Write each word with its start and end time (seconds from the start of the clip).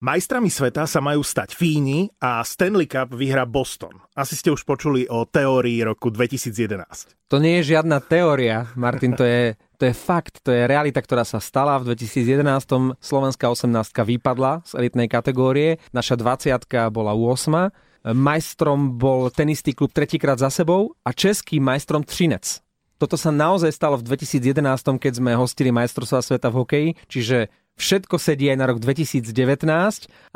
Majstrami 0.00 0.48
sveta 0.48 0.88
sa 0.88 1.04
majú 1.04 1.20
stať 1.20 1.52
Fíni 1.52 2.08
a 2.24 2.40
Stanley 2.40 2.88
Cup 2.88 3.12
vyhrá 3.12 3.44
Boston. 3.44 4.00
Asi 4.16 4.32
ste 4.32 4.48
už 4.48 4.64
počuli 4.64 5.04
o 5.04 5.28
teórii 5.28 5.76
roku 5.84 6.08
2011. 6.08 7.20
To 7.28 7.36
nie 7.36 7.60
je 7.60 7.76
žiadna 7.76 8.00
teória, 8.00 8.72
Martin, 8.80 9.12
to 9.12 9.28
je, 9.28 9.60
to 9.76 9.84
je 9.84 9.92
fakt, 9.92 10.40
to 10.40 10.56
je 10.56 10.64
realita, 10.64 11.04
ktorá 11.04 11.28
sa 11.28 11.36
stala. 11.36 11.76
V 11.84 11.92
2011 11.92 12.96
slovenská 12.96 13.52
18 13.52 13.92
vypadla 13.92 14.64
z 14.64 14.80
elitnej 14.80 15.04
kategórie, 15.04 15.76
naša 15.92 16.16
20 16.16 16.64
bola 16.88 17.12
8. 17.12 17.68
Majstrom 18.16 18.96
bol 18.96 19.28
ten 19.28 19.52
istý 19.52 19.76
klub 19.76 19.92
tretíkrát 19.92 20.40
za 20.40 20.48
sebou 20.48 20.96
a 21.04 21.12
český 21.12 21.60
majstrom 21.60 22.08
Třinec. 22.08 22.64
Toto 23.00 23.16
sa 23.16 23.28
naozaj 23.32 23.72
stalo 23.72 23.96
v 23.96 24.04
2011, 24.16 24.64
keď 25.00 25.12
sme 25.24 25.32
hostili 25.32 25.72
majstrovstvá 25.72 26.20
sveta 26.20 26.52
v 26.52 26.56
hokeji, 26.60 26.88
čiže 27.08 27.48
Všetko 27.80 28.20
sedí 28.20 28.52
aj 28.52 28.58
na 28.60 28.68
rok 28.68 28.76
2019, 28.76 29.32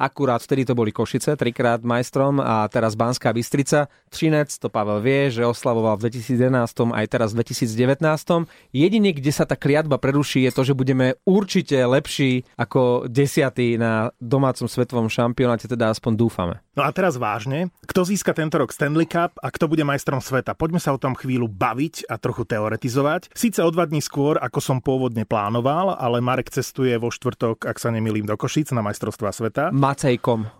akurát 0.00 0.40
vtedy 0.40 0.64
to 0.64 0.72
boli 0.72 0.96
Košice, 0.96 1.36
trikrát 1.36 1.84
majstrom 1.84 2.40
a 2.40 2.64
teraz 2.72 2.96
Banská 2.96 3.36
Bystrica. 3.36 3.92
Třinec, 4.08 4.48
to 4.56 4.72
Pavel 4.72 5.04
vie, 5.04 5.28
že 5.28 5.44
oslavoval 5.44 6.00
v 6.00 6.08
2011 6.08 6.96
aj 6.96 7.04
teraz 7.04 7.36
v 7.36 7.44
2019. 7.44 8.48
Jedine, 8.72 9.12
kde 9.12 9.28
sa 9.28 9.44
tá 9.44 9.60
kliatba 9.60 10.00
preruší, 10.00 10.48
je 10.48 10.56
to, 10.56 10.64
že 10.64 10.72
budeme 10.72 11.20
určite 11.28 11.76
lepší 11.84 12.48
ako 12.56 13.12
desiatý 13.12 13.76
na 13.76 14.08
domácom 14.16 14.64
svetovom 14.64 15.12
šampionáte, 15.12 15.68
teda 15.68 15.92
aspoň 15.92 16.12
dúfame. 16.16 16.63
No 16.74 16.82
a 16.82 16.90
teraz 16.90 17.14
vážne, 17.14 17.70
kto 17.86 18.02
získa 18.02 18.34
tento 18.34 18.58
rok 18.58 18.74
Stanley 18.74 19.06
Cup 19.06 19.38
a 19.38 19.48
kto 19.54 19.70
bude 19.70 19.86
majstrom 19.86 20.18
sveta? 20.18 20.58
Poďme 20.58 20.82
sa 20.82 20.90
o 20.90 20.98
tom 20.98 21.14
chvíľu 21.14 21.46
baviť 21.46 22.10
a 22.10 22.18
trochu 22.18 22.42
teoretizovať. 22.42 23.30
Síce 23.30 23.62
o 23.62 23.70
dva 23.70 23.86
dní 23.86 24.02
skôr, 24.02 24.42
ako 24.42 24.58
som 24.58 24.78
pôvodne 24.82 25.22
plánoval, 25.22 25.94
ale 25.94 26.18
Marek 26.18 26.50
cestuje 26.50 26.98
vo 26.98 27.14
štvrtok, 27.14 27.70
ak 27.70 27.78
sa 27.78 27.94
nemýlim, 27.94 28.26
do 28.26 28.34
Košic 28.34 28.74
na 28.74 28.82
majstrovstvá 28.82 29.30
sveta. 29.30 29.70
Macejkom 29.70 30.50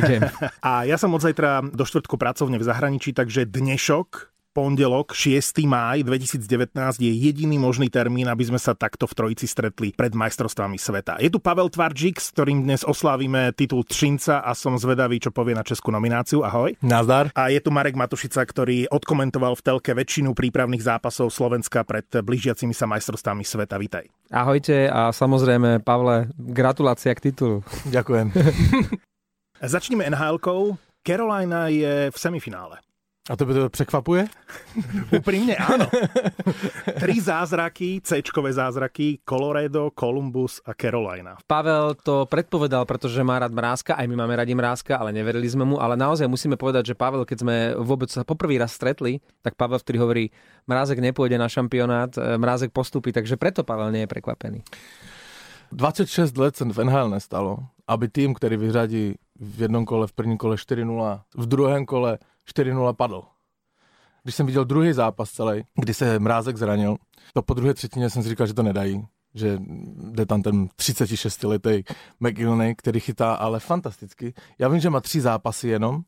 idem. 0.00 0.24
a 0.64 0.88
ja 0.88 0.96
som 0.96 1.12
od 1.12 1.20
zajtra 1.20 1.60
do 1.68 1.84
štvrtku 1.84 2.16
pracovne 2.16 2.56
v 2.56 2.64
zahraničí, 2.64 3.12
takže 3.12 3.44
dnešok 3.44 4.37
pondelok 4.58 5.14
6. 5.14 5.54
máj 5.70 6.02
2019 6.02 6.74
je 6.98 7.12
jediný 7.14 7.62
možný 7.62 7.86
termín, 7.86 8.26
aby 8.26 8.42
sme 8.42 8.58
sa 8.58 8.74
takto 8.74 9.06
v 9.06 9.14
trojici 9.14 9.46
stretli 9.46 9.94
pred 9.94 10.10
majstrovstvami 10.18 10.74
sveta. 10.74 11.14
Je 11.22 11.30
tu 11.30 11.38
Pavel 11.38 11.70
Tvarčík, 11.70 12.18
s 12.18 12.34
ktorým 12.34 12.66
dnes 12.66 12.82
oslávime 12.82 13.54
titul 13.54 13.86
Třinca 13.86 14.42
a 14.42 14.58
som 14.58 14.74
zvedavý, 14.74 15.22
čo 15.22 15.30
povie 15.30 15.54
na 15.54 15.62
českú 15.62 15.94
nomináciu. 15.94 16.42
Ahoj. 16.42 16.74
Nazdar. 16.82 17.30
A 17.38 17.54
je 17.54 17.62
tu 17.62 17.70
Marek 17.70 17.94
Matušica, 17.94 18.42
ktorý 18.42 18.90
odkomentoval 18.90 19.54
v 19.54 19.62
telke 19.62 19.94
väčšinu 19.94 20.34
prípravných 20.34 20.82
zápasov 20.82 21.30
Slovenska 21.30 21.86
pred 21.86 22.10
blížiacimi 22.10 22.74
sa 22.74 22.90
majstrovstvami 22.90 23.46
sveta. 23.46 23.78
Vítaj. 23.78 24.10
Ahojte 24.34 24.90
a 24.90 25.14
samozrejme, 25.14 25.86
Pavle, 25.86 26.34
gratulácia 26.34 27.14
k 27.14 27.30
titulu. 27.30 27.62
Ďakujem. 27.94 28.34
Začneme 29.62 30.02
NHL-kou. 30.10 30.74
Carolina 31.06 31.70
je 31.70 32.10
v 32.10 32.16
semifinále. 32.18 32.87
A 33.28 33.36
to 33.36 33.44
by 33.44 33.54
to 33.54 33.68
překvapuje? 33.68 34.24
Úprimne 35.20 35.52
áno. 35.60 35.84
Tri 36.96 37.20
zázraky, 37.20 38.00
c 38.00 38.24
zázraky, 38.24 39.20
Colorado, 39.20 39.92
Columbus 39.92 40.64
a 40.64 40.72
Carolina. 40.72 41.36
Pavel 41.44 41.92
to 42.00 42.24
predpovedal, 42.24 42.88
pretože 42.88 43.20
má 43.20 43.36
rád 43.36 43.52
mrázka, 43.52 44.00
aj 44.00 44.08
my 44.08 44.16
máme 44.16 44.32
radi 44.32 44.56
mrázka, 44.56 44.96
ale 44.96 45.12
neverili 45.12 45.44
sme 45.44 45.68
mu, 45.68 45.76
ale 45.76 46.00
naozaj 46.00 46.24
musíme 46.24 46.56
povedať, 46.56 46.92
že 46.92 46.94
Pavel, 46.96 47.28
keď 47.28 47.38
sme 47.44 47.56
vôbec 47.76 48.08
sa 48.08 48.24
poprvý 48.24 48.56
raz 48.56 48.72
stretli, 48.72 49.20
tak 49.44 49.60
Pavel 49.60 49.76
vtedy 49.76 50.00
hovorí, 50.00 50.24
mrázek 50.64 50.96
nepôjde 50.96 51.36
na 51.36 51.52
šampionát, 51.52 52.16
e, 52.16 52.40
mrázek 52.40 52.72
postupí, 52.72 53.12
takže 53.12 53.36
preto 53.36 53.60
Pavel 53.60 53.92
nie 53.92 54.08
je 54.08 54.12
prekvapený. 54.12 54.64
26 55.72 56.32
let 56.40 56.56
se 56.56 56.64
v 56.64 56.84
NHL 56.84 57.12
nestalo, 57.12 57.68
aby 57.84 58.08
tým, 58.08 58.34
který 58.34 58.56
vyřadí 58.56 59.14
v 59.40 59.60
jednom 59.60 59.84
kole, 59.84 60.06
v 60.06 60.12
prvním 60.12 60.38
kole 60.38 60.56
4-0, 60.56 61.20
v 61.36 61.46
druhém 61.46 61.86
kole 61.86 62.18
4-0 62.56 62.92
padl. 62.92 63.22
Když 64.22 64.34
jsem 64.34 64.46
viděl 64.46 64.64
druhý 64.64 64.92
zápas 64.92 65.30
celý, 65.30 65.62
kdy 65.74 65.94
se 65.94 66.18
Mrázek 66.18 66.56
zranil, 66.56 66.96
to 67.34 67.42
po 67.42 67.54
druhé 67.54 67.74
třetině 67.74 68.10
jsem 68.10 68.22
si 68.22 68.28
říkal, 68.28 68.46
že 68.46 68.54
to 68.54 68.62
nedají, 68.62 69.06
že 69.34 69.58
jde 70.10 70.26
tam 70.26 70.42
ten 70.42 70.66
36-letý 70.66 71.82
McGillney, 72.20 72.74
který 72.74 73.00
chytá 73.00 73.34
ale 73.34 73.60
fantasticky. 73.60 74.34
Já 74.58 74.68
vím, 74.68 74.80
že 74.80 74.90
má 74.90 75.00
tři 75.00 75.20
zápasy 75.20 75.68
jenom, 75.68 76.02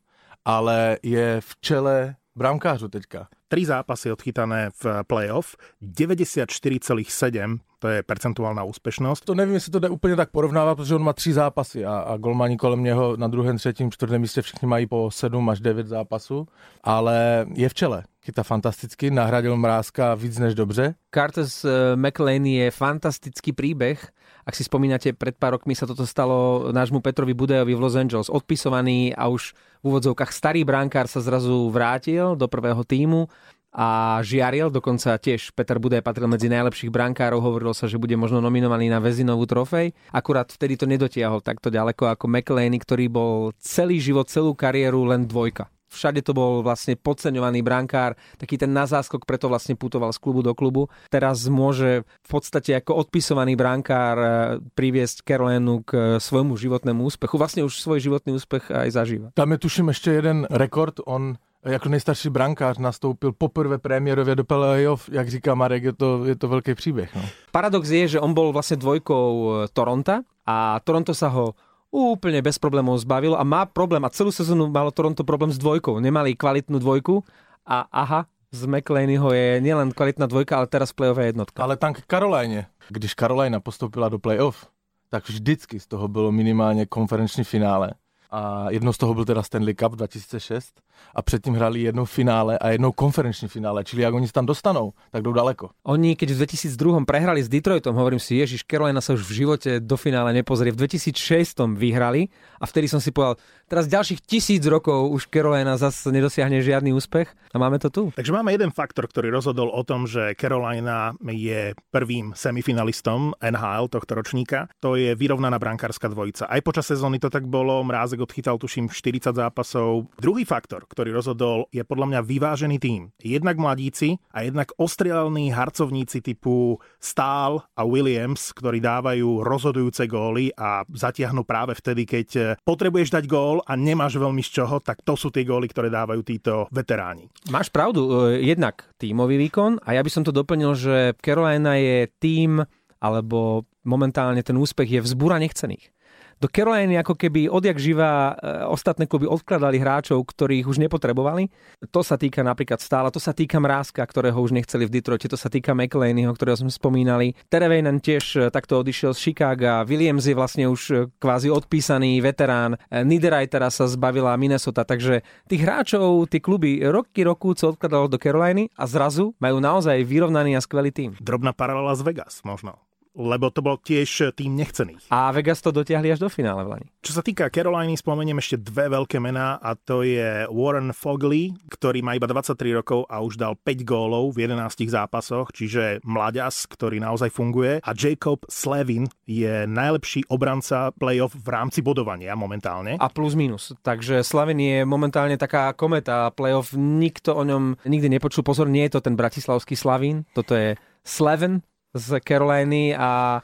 ale 0.45 0.99
je 1.03 1.41
v 1.41 1.57
čele 1.61 2.17
bramkářů 2.37 2.89
teďka. 2.89 3.29
Tri 3.49 3.67
zápasy 3.67 4.13
odchytané 4.13 4.71
v 4.71 4.87
playoff, 5.07 5.57
94,7 5.83 7.59
to 7.81 7.89
je 7.89 8.05
percentuálna 8.05 8.63
úspešnosť. 8.69 9.25
To 9.25 9.35
nevím, 9.35 9.57
jestli 9.57 9.73
to 9.73 9.79
jde 9.79 9.89
úplně 9.89 10.17
tak 10.17 10.31
porovnávat, 10.31 10.77
protože 10.77 10.95
on 10.95 11.03
má 11.03 11.13
tři 11.13 11.33
zápasy 11.33 11.85
a, 11.85 11.99
a 11.99 12.17
golmani 12.17 12.57
kolem 12.57 12.85
něho 12.85 13.17
na 13.17 13.29
druhém, 13.29 13.57
třetím, 13.57 13.91
čtvrtém 13.91 14.21
místě 14.21 14.43
všichni 14.43 14.69
mají 14.69 14.87
po 14.87 15.11
7 15.11 15.49
až 15.49 15.61
9 15.61 15.87
zápasů, 15.87 16.47
ale 16.85 17.47
je 17.55 17.69
v 17.69 17.75
čele. 17.75 18.05
Chytá 18.25 18.43
fantasticky, 18.43 19.11
nahradil 19.11 19.57
Mrázka 19.57 20.15
víc 20.15 20.39
než 20.39 20.55
dobře. 20.55 20.95
Curtis 21.15 21.65
eh, 21.65 21.97
McLean 21.97 22.45
je 22.47 22.71
fantastický 22.71 23.53
príbeh. 23.53 24.13
Ak 24.45 24.57
si 24.57 24.65
spomínate, 24.65 25.13
pred 25.17 25.37
pár 25.37 25.57
rokmi 25.57 25.73
sa 25.73 25.89
toto 25.89 26.05
stalo 26.09 26.69
nášmu 26.73 27.01
Petrovi 27.01 27.33
Budejovi 27.33 27.73
v 27.77 27.81
Los 27.81 27.97
Angeles. 27.97 28.33
Odpisovaný 28.33 29.17
a 29.17 29.29
už 29.33 29.57
v 29.81 29.85
úvodzovkách 29.89 30.33
starý 30.33 30.65
bránkár 30.69 31.09
sa 31.09 31.25
zrazu 31.25 31.69
vrátil 31.73 32.37
do 32.37 32.45
prvého 32.49 32.85
týmu 32.85 33.29
a 33.71 34.19
žiaril, 34.27 34.69
dokonca 34.75 35.15
tiež 35.15 35.55
Peter 35.55 35.79
Budaj 35.79 36.03
patril 36.03 36.27
medzi 36.27 36.51
najlepších 36.51 36.91
brankárov, 36.91 37.39
hovorilo 37.39 37.71
sa, 37.71 37.87
že 37.87 38.03
bude 38.03 38.19
možno 38.19 38.43
nominovaný 38.43 38.91
na 38.91 38.99
väzinovú 38.99 39.47
trofej. 39.47 39.95
Akurát 40.11 40.51
vtedy 40.51 40.75
to 40.75 40.91
nedotiahol 40.91 41.39
takto 41.39 41.71
ďaleko 41.71 42.11
ako 42.11 42.27
McLean, 42.27 42.75
ktorý 42.75 43.07
bol 43.07 43.55
celý 43.63 44.03
život, 44.03 44.27
celú 44.27 44.59
kariéru 44.59 45.07
len 45.07 45.23
dvojka. 45.31 45.71
Všade 45.91 46.23
to 46.23 46.31
bol 46.31 46.63
vlastne 46.63 46.95
podceňovaný 46.95 47.67
brankár, 47.67 48.15
taký 48.39 48.55
ten 48.55 48.71
na 48.71 48.87
záskok, 48.87 49.27
preto 49.27 49.51
vlastne 49.51 49.75
putoval 49.75 50.15
z 50.15 50.23
klubu 50.23 50.41
do 50.47 50.55
klubu. 50.55 50.87
Teraz 51.11 51.51
môže 51.51 52.07
v 52.07 52.29
podstate 52.31 52.79
ako 52.79 53.07
odpisovaný 53.07 53.59
brankár 53.59 54.17
eh, 54.19 54.31
priviesť 54.79 55.27
Carolinu 55.27 55.83
k 55.83 56.23
svojmu 56.23 56.55
životnému 56.55 57.03
úspechu. 57.03 57.35
Vlastne 57.35 57.67
už 57.67 57.75
svoj 57.83 57.99
životný 58.07 58.39
úspech 58.39 58.71
aj 58.71 58.89
zažíva. 58.95 59.27
Tam 59.35 59.51
je 59.51 59.59
tuším 59.59 59.91
ešte 59.91 60.15
jeden 60.15 60.47
rekord, 60.47 61.03
on 61.11 61.43
jako 61.65 61.89
nejstarší 61.89 62.31
brankář 62.31 62.79
nastoupil 62.79 63.33
poprvé 63.33 63.79
premiérově 63.79 64.35
do 64.35 64.45
playoff, 64.45 65.09
jak 65.13 65.29
říká 65.29 65.55
Marek, 65.55 65.85
je 65.85 65.93
to, 65.93 66.25
je 66.25 66.37
to 66.37 66.49
velký 66.49 66.75
příběh. 66.75 67.15
No. 67.17 67.23
Paradox 67.53 67.91
je, 67.91 68.09
že 68.09 68.21
on 68.21 68.35
bol 68.35 68.53
vlastne 68.53 68.81
dvojkou 68.81 69.27
e, 69.65 69.69
Toronta 69.69 70.25
a 70.47 70.81
Toronto 70.81 71.13
sa 71.13 71.29
ho 71.29 71.53
úplne 71.91 72.39
bez 72.41 72.57
problémov 72.57 73.03
zbavilo 73.03 73.37
a 73.37 73.45
má 73.45 73.67
problém 73.67 74.01
a 74.07 74.15
celú 74.15 74.31
sezónu 74.31 74.71
malo 74.71 74.95
Toronto 74.95 75.27
problém 75.27 75.53
s 75.53 75.59
dvojkou. 75.59 75.99
Nemali 76.01 76.39
kvalitnú 76.39 76.79
dvojku 76.79 77.21
a 77.67 77.85
aha, 77.91 78.31
z 78.51 78.67
McLeanyho 78.67 79.31
je 79.35 79.61
nielen 79.63 79.95
kvalitná 79.95 80.27
dvojka, 80.27 80.59
ale 80.59 80.67
teraz 80.67 80.95
play-off 80.95 81.19
jednotka. 81.19 81.63
Ale 81.63 81.77
tam 81.77 81.95
k 81.95 82.03
Karolajne. 82.07 82.67
Když 82.89 83.15
Karolajna 83.15 83.61
postoupila 83.61 84.09
do 84.09 84.19
play-off, 84.19 84.67
tak 85.11 85.29
vždycky 85.29 85.81
z 85.81 85.87
toho 85.87 86.09
bylo 86.09 86.33
minimálně 86.33 86.87
konferenční 86.87 87.45
finále 87.45 87.95
a 88.31 88.71
jednou 88.71 88.93
z 88.93 88.99
toho 88.99 89.15
byl 89.15 89.25
teda 89.25 89.43
Stanley 89.43 89.75
Cup 89.75 89.93
2006 89.93 90.81
a 91.15 91.23
předtím 91.23 91.55
hrali 91.55 91.81
jednou 91.81 92.05
finále 92.05 92.59
a 92.59 92.69
jednou 92.69 92.93
konferenční 92.93 93.49
finále, 93.49 93.85
čili 93.85 94.03
jak 94.03 94.15
oni 94.15 94.27
se 94.27 94.33
tam 94.33 94.47
dostanou, 94.47 94.93
tak 95.11 95.23
jdou 95.23 95.33
daleko. 95.33 95.71
Oni 95.83 96.17
keď 96.17 96.31
v 96.31 96.37
2002 96.37 97.05
prehrali 97.05 97.43
s 97.43 97.49
Detroitom, 97.49 97.97
hovorím 97.97 98.21
si, 98.21 98.37
Ježiš, 98.37 98.69
Carolina 98.69 99.01
sa 99.01 99.17
už 99.17 99.25
v 99.25 99.33
živote 99.33 99.81
do 99.81 99.97
finále 99.97 100.37
nepozrie. 100.37 100.73
V 100.73 100.85
2006 100.85 101.65
vyhrali 101.75 102.29
a 102.61 102.65
vtedy 102.69 102.93
som 102.93 103.01
si 103.01 103.09
povedal, 103.11 103.41
teraz 103.71 103.87
ďalších 103.87 104.27
tisíc 104.27 104.67
rokov 104.67 105.15
už 105.15 105.31
Carolina 105.31 105.79
zase 105.79 106.11
nedosiahne 106.11 106.59
žiadny 106.59 106.91
úspech 106.91 107.31
a 107.55 107.57
máme 107.63 107.79
to 107.79 107.87
tu. 107.87 108.03
Takže 108.11 108.35
máme 108.35 108.51
jeden 108.51 108.75
faktor, 108.75 109.07
ktorý 109.07 109.31
rozhodol 109.31 109.71
o 109.71 109.87
tom, 109.87 110.11
že 110.11 110.35
Carolina 110.35 111.15
je 111.23 111.79
prvým 111.95 112.35
semifinalistom 112.35 113.39
NHL 113.39 113.87
tohto 113.87 114.19
ročníka. 114.19 114.67
To 114.83 114.99
je 114.99 115.15
vyrovnaná 115.15 115.63
brankárska 115.63 116.11
dvojica. 116.11 116.51
Aj 116.51 116.59
počas 116.67 116.91
sezóny 116.91 117.23
to 117.23 117.31
tak 117.31 117.47
bolo, 117.47 117.87
Mrázek 117.87 118.19
odchytal 118.19 118.59
tuším 118.59 118.91
40 118.91 119.39
zápasov. 119.39 120.11
Druhý 120.19 120.43
faktor, 120.43 120.91
ktorý 120.91 121.15
rozhodol, 121.15 121.71
je 121.71 121.87
podľa 121.87 122.07
mňa 122.11 122.21
vyvážený 122.27 122.77
tým. 122.83 123.15
Jednak 123.23 123.55
mladíci 123.55 124.19
a 124.35 124.43
jednak 124.43 124.75
ostrielní 124.75 125.55
harcovníci 125.55 126.19
typu 126.19 126.83
Stál 126.99 127.63
a 127.79 127.87
Williams, 127.87 128.51
ktorí 128.51 128.83
dávajú 128.83 129.47
rozhodujúce 129.47 130.11
góly 130.11 130.51
a 130.59 130.83
zatiahnu 130.91 131.47
práve 131.47 131.79
vtedy, 131.79 132.03
keď 132.03 132.59
potrebuješ 132.67 133.15
dať 133.15 133.25
gól 133.31 133.60
a 133.65 133.73
nemáš 133.79 134.17
veľmi 134.17 134.43
z 134.43 134.61
čoho, 134.61 134.81
tak 134.81 135.05
to 135.05 135.15
sú 135.15 135.29
tie 135.31 135.47
góly, 135.47 135.71
ktoré 135.71 135.93
dávajú 135.93 136.21
títo 136.25 136.53
veteráni. 136.75 137.29
Máš 137.53 137.69
pravdu, 137.71 138.33
e, 138.33 138.45
jednak 138.45 138.89
tímový 138.97 139.37
výkon 139.37 139.81
a 139.85 139.95
ja 139.95 140.03
by 140.03 140.11
som 140.11 140.25
to 140.25 140.35
doplnil, 140.35 140.75
že 140.75 141.15
Carolina 141.21 141.77
je 141.77 142.09
tým, 142.21 142.65
alebo 143.01 143.69
momentálne 143.85 144.41
ten 144.45 144.57
úspech 144.57 145.01
je 145.01 145.01
vzbúra 145.01 145.41
nechcených 145.41 145.93
Do 146.41 146.49
Caroliny 146.49 146.97
ako 146.97 147.21
keby 147.21 147.53
odjak 147.53 147.77
živa 147.77 148.33
e, 148.33 148.65
ostatné 148.65 149.05
kluby 149.05 149.29
odkladali 149.29 149.77
hráčov, 149.77 150.25
ktorých 150.25 150.65
už 150.73 150.81
nepotrebovali. 150.81 151.53
To 151.93 152.01
sa 152.01 152.17
týka 152.17 152.41
napríklad 152.41 152.81
stále, 152.81 153.13
to 153.13 153.21
sa 153.21 153.37
týka 153.37 153.61
Mrázka, 153.61 154.01
ktorého 154.01 154.41
už 154.41 154.57
nechceli 154.57 154.89
v 154.89 154.97
Detroite, 154.97 155.29
to 155.29 155.37
sa 155.37 155.53
týka 155.53 155.77
McLeanyho, 155.77 156.33
ktorého 156.33 156.57
sme 156.57 156.73
spomínali. 156.73 157.37
Terevejnen 157.53 158.01
tiež 158.01 158.25
e, 158.41 158.41
takto 158.49 158.81
odišiel 158.81 159.13
z 159.13 159.21
Chicaga, 159.21 159.85
Williams 159.85 160.25
je 160.25 160.33
vlastne 160.33 160.65
už 160.65 160.81
e, 160.89 160.95
kvázi 161.21 161.53
odpísaný 161.53 162.25
veterán, 162.25 162.81
Niederaj 162.89 163.53
teraz 163.53 163.77
sa 163.77 163.85
zbavila 163.85 164.33
Minnesota, 164.41 164.89
takže 164.89 165.21
tých 165.45 165.61
hráčov, 165.61 166.25
tí 166.33 166.41
kluby 166.41 166.81
roky 166.89 167.21
roku 167.21 167.53
co 167.53 167.77
odkladalo 167.77 168.09
do 168.09 168.17
Caroliny 168.17 168.73
a 168.81 168.89
zrazu 168.89 169.37
majú 169.37 169.61
naozaj 169.61 170.01
vyrovnaný 170.09 170.57
a 170.57 170.65
skvelý 170.65 170.89
tým. 170.89 171.21
Drobná 171.21 171.53
paralela 171.53 171.93
z 171.93 172.09
Vegas 172.09 172.41
možno 172.49 172.81
lebo 173.15 173.51
to 173.51 173.61
bol 173.61 173.77
tiež 173.79 174.35
tým 174.39 174.55
nechcených. 174.55 175.11
A 175.11 175.35
Vegas 175.35 175.59
to 175.59 175.75
dotiahli 175.75 176.15
až 176.15 176.23
do 176.23 176.31
finále 176.31 176.63
v 176.63 176.79
Lani. 176.79 176.89
Čo 177.03 177.19
sa 177.19 177.23
týka 177.25 177.51
Caroliny, 177.51 177.99
spomeniem 177.99 178.39
ešte 178.39 178.61
dve 178.61 178.87
veľké 178.93 179.19
mená 179.19 179.59
a 179.59 179.75
to 179.75 180.07
je 180.07 180.47
Warren 180.47 180.95
Fogley, 180.95 181.51
ktorý 181.69 182.07
má 182.07 182.15
iba 182.15 182.31
23 182.31 182.55
rokov 182.79 183.07
a 183.11 183.19
už 183.19 183.41
dal 183.41 183.59
5 183.59 183.83
gólov 183.83 184.39
v 184.39 184.47
11 184.47 184.87
zápasoch, 184.87 185.51
čiže 185.51 186.03
mladias, 186.07 186.71
ktorý 186.71 187.03
naozaj 187.03 187.35
funguje. 187.35 187.83
A 187.83 187.91
Jacob 187.97 188.47
Slavin 188.47 189.11
je 189.27 189.67
najlepší 189.67 190.31
obranca 190.31 190.95
playoff 190.95 191.35
v 191.35 191.49
rámci 191.51 191.83
bodovania 191.83 192.39
momentálne. 192.39 192.95
A 192.99 193.07
plus 193.11 193.35
minus. 193.35 193.75
Takže 193.83 194.23
Slavin 194.23 194.61
je 194.61 194.79
momentálne 194.87 195.35
taká 195.35 195.75
kometa 195.75 196.31
playoff. 196.35 196.75
Nikto 196.77 197.35
o 197.35 197.43
ňom 197.43 197.81
nikdy 197.87 198.07
nepočul. 198.07 198.47
Pozor, 198.47 198.71
nie 198.71 198.87
je 198.89 198.99
to 198.99 199.05
ten 199.05 199.15
bratislavský 199.19 199.75
Slavín, 199.75 200.27
toto 200.35 200.55
je 200.55 200.77
Slevin, 201.01 201.65
z 201.95 202.21
Caroliny 202.29 202.97
a 202.97 203.43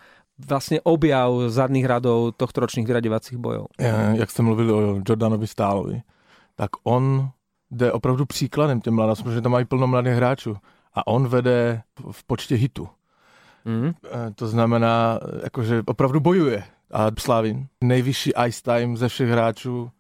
vlastně 0.49 0.81
objav 0.81 1.33
zadných 1.47 1.85
radov 1.85 2.35
tohto 2.37 2.61
ročných 2.61 2.87
vyraďovacích 2.87 3.39
bojov. 3.39 3.67
Jak 4.13 4.31
jste 4.31 4.43
mluvili 4.43 4.73
o 4.73 5.01
Jordanovi 5.09 5.47
Stálovi, 5.47 6.03
tak 6.57 6.71
on 6.85 7.31
jde 7.71 7.93
opravdu 7.93 8.27
příkladem 8.27 8.81
těm 8.81 8.95
mladým, 8.95 9.25
protože 9.25 9.41
tam 9.41 9.53
mají 9.53 9.65
plno 9.65 9.87
mladých 9.87 10.13
hráčů 10.13 10.57
a 10.95 11.07
on 11.07 11.29
vede 11.29 11.83
v 12.11 12.25
počtě 12.25 12.55
hitu. 12.55 12.89
Mm. 13.65 13.93
To 14.35 14.49
znamená, 14.49 15.21
jakože 15.43 15.83
opravdu 15.87 16.21
bojuje. 16.21 16.65
A 16.91 17.07
Slavin, 17.19 17.67
nejvyšší 17.85 18.33
ice 18.47 18.63
time 18.63 18.97
ze 18.97 19.09
všech 19.09 19.29
hráčů, 19.29 19.91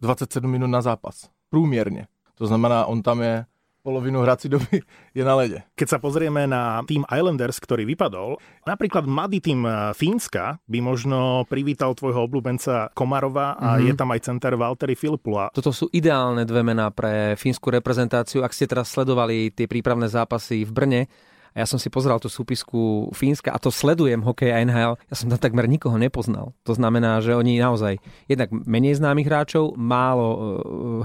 27 0.00 0.50
minut 0.50 0.66
na 0.66 0.82
zápas. 0.82 1.28
Průměrně. 1.50 2.06
To 2.34 2.46
znamená, 2.46 2.86
on 2.86 3.02
tam 3.02 3.22
je 3.22 3.44
polovinu 3.86 4.26
hrací 4.26 4.50
doby 4.50 4.82
je 5.14 5.22
na 5.22 5.38
lede. 5.38 5.62
Keď 5.78 5.86
sa 5.94 5.98
pozrieme 6.02 6.50
na 6.50 6.82
tým 6.82 7.06
Islanders, 7.06 7.62
ktorý 7.62 7.86
vypadol, 7.86 8.42
napríklad 8.66 9.06
mladý 9.06 9.38
tým 9.38 9.62
eh, 9.62 9.94
Fínska 9.94 10.58
by 10.66 10.78
možno 10.82 11.46
privítal 11.46 11.94
tvojho 11.94 12.26
obľúbenca 12.26 12.90
Komarova 12.98 13.54
a 13.54 13.78
mm-hmm. 13.78 13.86
je 13.86 13.92
tam 13.94 14.10
aj 14.10 14.20
center 14.26 14.58
Valtteri 14.58 14.98
Filipula. 14.98 15.54
Toto 15.54 15.70
sú 15.70 15.86
ideálne 15.94 16.42
dve 16.42 16.66
mená 16.66 16.90
pre 16.90 17.38
fínsku 17.38 17.70
reprezentáciu. 17.70 18.42
Ak 18.42 18.50
ste 18.50 18.66
teraz 18.66 18.90
sledovali 18.90 19.54
tie 19.54 19.70
prípravné 19.70 20.10
zápasy 20.10 20.66
v 20.66 20.74
Brne, 20.74 21.02
a 21.56 21.64
ja 21.64 21.66
som 21.72 21.80
si 21.80 21.88
pozrel 21.88 22.20
tú 22.20 22.28
súpisku 22.28 23.08
Fínska 23.16 23.48
a 23.48 23.56
to 23.56 23.72
sledujem 23.72 24.20
hokej 24.20 24.52
a 24.52 24.60
NHL. 24.60 25.00
Ja 25.08 25.14
som 25.16 25.32
tam 25.32 25.40
takmer 25.40 25.64
nikoho 25.64 25.96
nepoznal. 25.96 26.52
To 26.68 26.76
znamená, 26.76 27.24
že 27.24 27.32
oni 27.32 27.56
naozaj 27.56 27.96
jednak 28.28 28.52
menej 28.52 29.00
známych 29.00 29.24
hráčov, 29.24 29.72
málo 29.72 30.28
eh, 30.28 30.40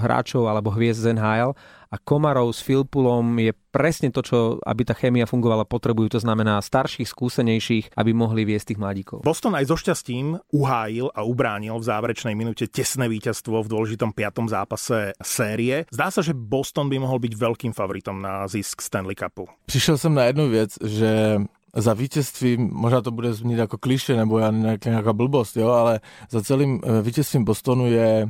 hráčov 0.03 0.51
alebo 0.51 0.75
hviezd 0.75 1.07
z 1.07 1.15
NHL 1.15 1.55
a 1.91 1.99
Komarov 1.99 2.55
s 2.55 2.63
Filpulom 2.63 3.35
je 3.35 3.51
presne 3.51 4.15
to, 4.15 4.23
čo 4.23 4.37
aby 4.63 4.87
tá 4.87 4.95
chémia 4.95 5.27
fungovala, 5.27 5.67
potrebujú. 5.67 6.15
To 6.15 6.23
znamená 6.23 6.63
starších, 6.63 7.07
skúsenejších, 7.07 7.99
aby 7.99 8.15
mohli 8.15 8.47
viesť 8.47 8.73
tých 8.73 8.79
mladíkov. 8.79 9.17
Boston 9.27 9.59
aj 9.59 9.67
so 9.67 9.75
šťastím 9.75 10.39
uhájil 10.55 11.11
a 11.11 11.27
ubránil 11.27 11.75
v 11.75 11.85
záverečnej 11.85 12.31
minúte 12.31 12.71
tesné 12.71 13.11
víťazstvo 13.11 13.59
v 13.59 13.67
dôležitom 13.67 14.15
piatom 14.15 14.47
zápase 14.47 15.11
série. 15.19 15.83
Zdá 15.91 16.07
sa, 16.15 16.23
že 16.23 16.31
Boston 16.31 16.87
by 16.87 17.03
mohol 17.03 17.19
byť 17.19 17.33
veľkým 17.35 17.73
favoritom 17.75 18.23
na 18.23 18.47
zisk 18.47 18.79
Stanley 18.79 19.19
Cupu. 19.19 19.51
Přišel 19.67 19.97
jsem 19.97 20.15
na 20.15 20.23
jednu 20.23 20.49
věc, 20.49 20.71
že 20.83 21.41
za 21.75 21.93
vítězství, 21.93 22.57
možná 22.57 23.01
to 23.01 23.11
bude 23.11 23.33
znít 23.33 23.57
jako 23.57 23.77
kliše 23.77 24.15
nebo 24.15 24.39
nějaká 24.85 25.13
blbost, 25.13 25.57
jo, 25.57 25.67
ale 25.67 25.99
za 26.29 26.41
celým 26.41 26.81
eh, 26.83 27.01
vítězstvím 27.01 27.43
Bostonu 27.43 27.87
je 27.87 28.27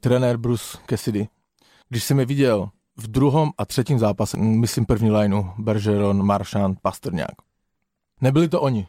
trenér 0.00 0.36
Bruce 0.36 0.78
Cassidy. 0.86 1.28
Když 1.88 2.04
jsem 2.04 2.20
je 2.20 2.26
viděl 2.26 2.68
v 3.00 3.06
druhom 3.06 3.50
a 3.58 3.64
třetím 3.66 3.98
zápase, 3.98 4.36
myslím 4.36 4.86
první 4.86 5.10
lineu, 5.10 5.42
Bergeron, 5.58 6.22
Maršant, 6.22 6.78
Pastrňák. 6.82 7.34
Nebyli 8.20 8.48
to 8.48 8.60
oni. 8.60 8.86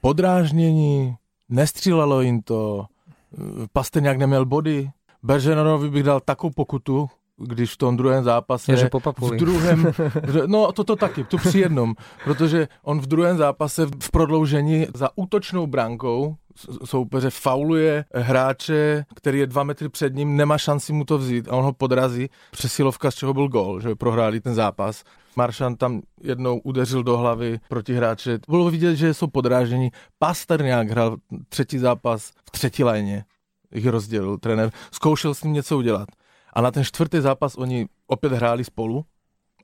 Podrážnění, 0.00 1.16
nestřílelo 1.48 2.20
jim 2.20 2.42
to, 2.42 2.86
Pastrňák 3.72 4.18
neměl 4.18 4.44
body, 4.44 4.90
Bergeronovi 5.22 5.90
bych 5.90 6.02
dal 6.02 6.20
takovou 6.20 6.50
pokutu, 6.50 7.10
když 7.36 7.72
v 7.72 7.76
tom 7.76 7.96
druhém 7.96 8.24
zápase... 8.24 8.72
Je, 8.72 8.76
že 8.76 8.90
v 9.20 9.36
druhém, 9.36 9.92
no 10.46 10.72
toto 10.72 10.96
taky, 10.96 11.24
tu 11.24 11.38
při 11.38 11.58
jednom, 11.58 11.94
protože 12.24 12.68
on 12.82 13.00
v 13.00 13.06
druhém 13.06 13.36
zápase 13.36 13.86
v 13.86 14.10
prodloužení 14.10 14.86
za 14.94 15.08
útočnou 15.14 15.66
brankou 15.66 16.36
soupeře 16.84 17.30
fauluje 17.30 18.04
hráče, 18.14 19.04
který 19.14 19.38
je 19.38 19.46
dva 19.46 19.62
metry 19.62 19.88
před 19.88 20.14
ním, 20.14 20.36
nemá 20.36 20.58
šanci 20.58 20.92
mu 20.92 21.04
to 21.04 21.18
vzít 21.18 21.48
a 21.48 21.52
on 21.52 21.64
ho 21.64 21.72
podrazí. 21.72 22.28
Přesilovka, 22.50 23.10
z 23.10 23.14
čeho 23.14 23.34
byl 23.34 23.48
gol, 23.48 23.80
že 23.80 23.94
prohráli 23.94 24.40
ten 24.40 24.54
zápas. 24.54 25.04
Maršan 25.36 25.76
tam 25.76 26.00
jednou 26.22 26.58
udeřil 26.58 27.02
do 27.02 27.16
hlavy 27.16 27.60
proti 27.68 27.94
hráče. 27.94 28.38
Bylo 28.48 28.70
vidět, 28.70 28.96
že 28.96 29.14
jsou 29.14 29.26
podrážení. 29.26 29.90
Pasterňák 30.18 30.88
hrál 30.88 31.16
třetí 31.48 31.78
zápas 31.78 32.30
v 32.46 32.50
třetí 32.50 32.84
léně. 32.84 33.24
Ich 33.72 33.86
rozdělil 33.86 34.38
trenér. 34.38 34.70
Zkoušel 34.92 35.34
s 35.34 35.42
ním 35.42 35.52
něco 35.52 35.78
udělat. 35.78 36.08
A 36.56 36.64
na 36.64 36.72
ten 36.72 36.80
čtvrtý 36.80 37.20
zápas 37.20 37.52
oni 37.60 37.84
opět 38.08 38.32
hráli 38.32 38.64
spolu 38.64 39.04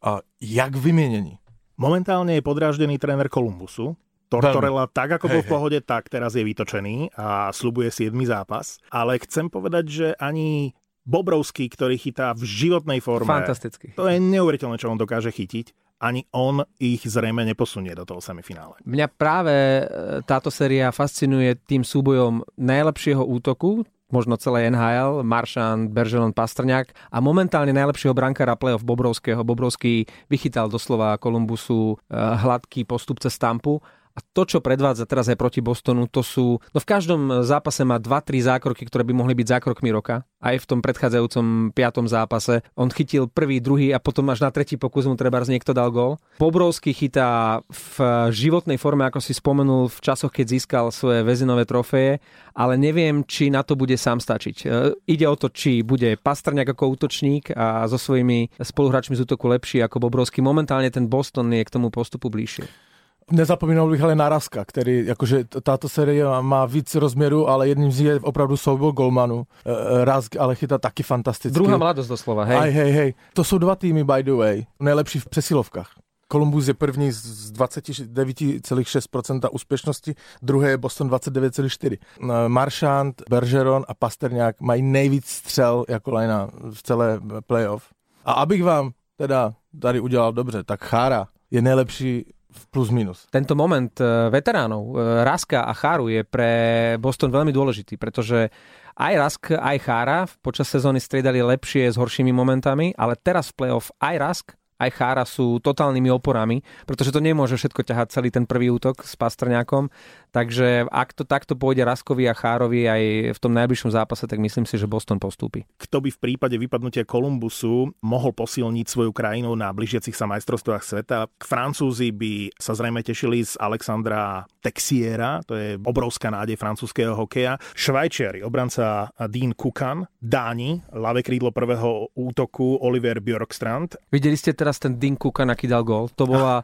a 0.04 0.20
jak 0.40 0.76
vyměnění. 0.76 1.40
Momentálne 1.80 2.36
je 2.36 2.44
podráždený 2.44 3.00
tréner 3.00 3.32
Kolumbusu, 3.32 3.96
Tortorella 4.28 4.88
tak 4.88 5.16
ako 5.20 5.26
hej, 5.28 5.32
bol 5.32 5.42
v 5.42 5.48
pohode, 5.48 5.78
hej. 5.80 5.88
tak 5.88 6.08
teraz 6.12 6.36
je 6.36 6.44
vytočený 6.44 7.12
a 7.16 7.52
slubuje 7.52 7.88
7 7.92 8.12
zápas. 8.24 8.80
Ale 8.92 9.20
chcem 9.24 9.48
povedať, 9.48 9.84
že 9.88 10.08
ani 10.20 10.76
Bobrovský, 11.02 11.66
ktorý 11.66 11.98
chytá 11.98 12.30
v 12.32 12.46
životnej 12.46 13.02
forme. 13.02 13.26
Fantasticky. 13.26 13.90
To 13.98 14.06
je 14.06 14.22
neuveriteľné, 14.22 14.78
čo 14.78 14.92
on 14.92 15.00
dokáže 15.00 15.34
chytiť. 15.34 15.98
Ani 16.02 16.26
on 16.34 16.62
ich 16.78 17.02
zrejme 17.02 17.42
neposunie 17.46 17.94
do 17.94 18.06
toho 18.06 18.22
semifinále. 18.22 18.78
Mňa 18.82 19.06
práve 19.10 19.54
e, 19.54 19.84
táto 20.26 20.50
séria 20.50 20.90
fascinuje 20.94 21.58
tým 21.62 21.86
súbojom 21.86 22.42
najlepšieho 22.58 23.22
útoku, 23.22 23.86
možno 24.12 24.37
celé 24.37 24.69
NHL, 24.69 25.25
Maršan, 25.25 25.88
Bergeron, 25.88 26.37
Pastrňák 26.37 26.93
a 27.11 27.19
momentálne 27.19 27.73
najlepšieho 27.73 28.12
brankára 28.12 28.55
playoff 28.55 28.85
Bobrovského. 28.85 29.41
Bobrovský 29.43 30.05
vychytal 30.29 30.69
doslova 30.69 31.17
Kolumbusu 31.17 31.97
e, 31.97 32.14
hladký 32.14 32.85
postup 32.85 33.19
cez 33.25 33.35
Tampu 33.41 33.81
a 34.12 34.20
to, 34.20 34.44
čo 34.44 34.61
predvádza 34.61 35.09
teraz 35.09 35.32
aj 35.32 35.41
proti 35.41 35.64
Bostonu, 35.64 36.05
to 36.05 36.20
sú... 36.20 36.61
No 36.76 36.79
v 36.79 36.88
každom 36.88 37.41
zápase 37.41 37.81
má 37.82 37.97
2-3 37.97 38.44
zákroky, 38.44 38.85
ktoré 38.85 39.09
by 39.09 39.17
mohli 39.17 39.32
byť 39.32 39.56
zákrokmi 39.56 39.88
roka. 39.88 40.29
Aj 40.43 40.53
v 40.59 40.69
tom 40.69 40.85
predchádzajúcom 40.85 41.73
piatom 41.73 42.04
zápase. 42.04 42.61
On 42.76 42.92
chytil 42.92 43.31
prvý, 43.33 43.64
druhý 43.64 43.97
a 43.97 44.02
potom 44.02 44.28
až 44.28 44.45
na 44.45 44.52
tretí 44.52 44.76
pokus 44.76 45.09
mu 45.09 45.16
treba 45.16 45.40
niekto 45.49 45.73
dal 45.73 45.88
gol. 45.88 46.21
Pobrovský 46.37 46.92
chytá 46.92 47.61
v 47.73 47.97
životnej 48.28 48.76
forme, 48.76 49.09
ako 49.09 49.25
si 49.25 49.33
spomenul, 49.33 49.88
v 49.88 49.99
časoch, 50.04 50.28
keď 50.28 50.47
získal 50.61 50.85
svoje 50.92 51.25
väzinové 51.25 51.64
trofeje, 51.64 52.21
ale 52.52 52.76
neviem, 52.76 53.25
či 53.25 53.49
na 53.49 53.64
to 53.64 53.75
bude 53.75 53.97
sám 53.97 54.21
stačiť. 54.21 54.57
E, 54.62 54.66
ide 55.09 55.25
o 55.25 55.37
to, 55.40 55.49
či 55.49 55.81
bude 55.81 56.21
Pastrňák 56.21 56.76
ako 56.76 57.00
útočník 57.00 57.57
a 57.57 57.88
so 57.88 57.97
svojimi 57.97 58.52
spoluhráčmi 58.61 59.16
z 59.16 59.25
útoku 59.25 59.49
lepší 59.49 59.81
ako 59.81 60.04
Bobrovský. 60.04 60.45
Momentálne 60.45 60.92
ten 60.92 61.09
Boston 61.09 61.49
je 61.57 61.64
k 61.64 61.73
tomu 61.73 61.88
postupu 61.88 62.28
bližšie. 62.28 62.91
Nezapomínal 63.31 63.91
bych 63.91 64.02
ale 64.02 64.14
na 64.14 64.29
Raska, 64.29 64.64
který, 64.64 65.07
jakože 65.07 65.45
táto 65.45 65.88
série 65.88 66.25
má 66.41 66.67
víc 66.67 66.95
rozměru, 66.95 67.49
ale 67.49 67.69
jedním 67.69 67.93
z 67.93 68.00
je 68.00 68.21
opravdu 68.21 68.57
soubor 68.57 68.93
golmanu. 68.93 69.47
E, 69.67 70.05
Rask 70.05 70.37
ale 70.37 70.55
chytá 70.55 70.79
taky 70.79 71.02
fantasticky. 71.02 71.55
Druhá 71.55 71.76
mladost 71.76 72.09
doslova, 72.09 72.45
hej. 72.45 72.59
Aj, 72.59 72.71
hej, 72.71 72.93
hej. 72.93 73.14
To 73.35 73.45
jsou 73.45 73.59
dva 73.59 73.76
týmy, 73.76 74.05
by 74.05 74.23
the 74.23 74.33
way, 74.33 74.64
nejlepší 74.81 75.19
v 75.19 75.29
přesilovkách. 75.29 75.91
Columbus 76.33 76.69
je 76.69 76.75
první 76.75 77.12
z 77.12 77.52
29,6% 77.52 79.49
úspěšnosti, 79.52 80.14
druhé 80.43 80.71
je 80.71 80.76
Boston 80.76 81.11
29,4%. 81.11 81.97
E, 81.97 82.49
Marchand, 82.49 83.23
Bergeron 83.31 83.85
a 83.88 83.95
Pasterňák 83.95 84.61
mají 84.61 84.83
nejvíc 84.83 85.26
střel 85.26 85.85
jako 85.88 86.11
lajna 86.11 86.49
v 86.71 86.83
celé 86.83 87.21
playoff. 87.47 87.85
A 88.25 88.33
abych 88.33 88.64
vám 88.64 88.91
teda 89.17 89.55
tady 89.81 90.00
udělal 90.00 90.33
dobře, 90.33 90.64
tak 90.64 90.85
Chára 90.85 91.26
je 91.50 91.62
nejlepší 91.62 92.25
plus 92.71 92.88
minus. 92.92 93.26
Tento 93.32 93.56
moment 93.56 93.92
eh, 94.00 94.28
veteránov 94.28 94.85
eh, 94.94 95.25
Raska 95.26 95.64
a 95.66 95.73
Cháru 95.73 96.12
je 96.12 96.23
pre 96.23 96.52
Boston 97.00 97.32
veľmi 97.32 97.50
dôležitý, 97.50 97.97
pretože 97.97 98.52
aj 98.97 99.12
Rask, 99.16 99.42
aj 99.56 99.76
Chára 99.80 100.18
počas 100.44 100.68
sezóny 100.68 101.00
striedali 101.00 101.40
lepšie 101.40 101.88
s 101.88 101.97
horšími 101.97 102.30
momentami, 102.30 102.92
ale 102.94 103.16
teraz 103.16 103.50
v 103.50 103.64
playoff 103.64 103.88
aj 104.00 104.14
Rask, 104.21 104.47
aj 104.82 104.90
Chára 104.98 105.22
sú 105.22 105.62
totálnymi 105.62 106.10
oporami, 106.10 106.66
pretože 106.84 107.14
to 107.14 107.22
nemôže 107.22 107.54
všetko 107.54 107.86
ťahať 107.86 108.08
celý 108.10 108.34
ten 108.34 108.44
prvý 108.50 108.74
útok 108.74 109.06
s 109.06 109.14
Pastrňákom. 109.14 109.94
Takže 110.32 110.88
ak 110.88 111.12
to 111.12 111.28
takto 111.28 111.54
pôjde 111.54 111.84
Raskovi 111.84 112.24
a 112.26 112.34
Chárovi 112.34 112.88
aj 112.88 113.02
v 113.36 113.38
tom 113.38 113.52
najbližšom 113.52 113.92
zápase, 113.92 114.24
tak 114.24 114.40
myslím 114.40 114.64
si, 114.64 114.80
že 114.80 114.88
Boston 114.88 115.20
postúpi. 115.20 115.68
Kto 115.76 116.00
by 116.00 116.08
v 116.08 116.18
prípade 116.18 116.56
vypadnutia 116.56 117.04
Kolumbusu 117.04 117.92
mohol 118.00 118.32
posilniť 118.32 118.86
svoju 118.88 119.12
krajinu 119.12 119.52
na 119.52 119.68
blížiacich 119.76 120.16
sa 120.16 120.24
majstrovstvách 120.24 120.82
sveta? 120.82 121.28
Francúzi 121.36 122.16
by 122.16 122.56
sa 122.56 122.72
zrejme 122.72 123.04
tešili 123.04 123.44
z 123.44 123.60
Alexandra 123.60 124.48
Texiera, 124.64 125.44
to 125.44 125.52
je 125.52 125.76
obrovská 125.76 126.32
nádej 126.32 126.56
francúzského 126.56 127.12
hokeja. 127.12 127.60
Švajčiari, 127.76 128.40
obranca 128.40 129.12
Dean 129.28 129.52
Kukan, 129.52 130.08
Dáni, 130.16 130.80
ľavé 130.96 131.20
krídlo 131.20 131.52
prvého 131.52 132.08
útoku 132.16 132.80
Oliver 132.80 133.20
Bjorkstrand. 133.20 134.00
Videli 134.08 134.40
ste 134.40 134.56
teraz 134.56 134.72
ten 134.79 134.97
Dean 134.97 135.19
Kukan, 135.19 135.50
aký 135.50 135.67
dal 135.67 135.83
gol? 135.83 136.09
To 136.17 136.25
bola 136.29 136.62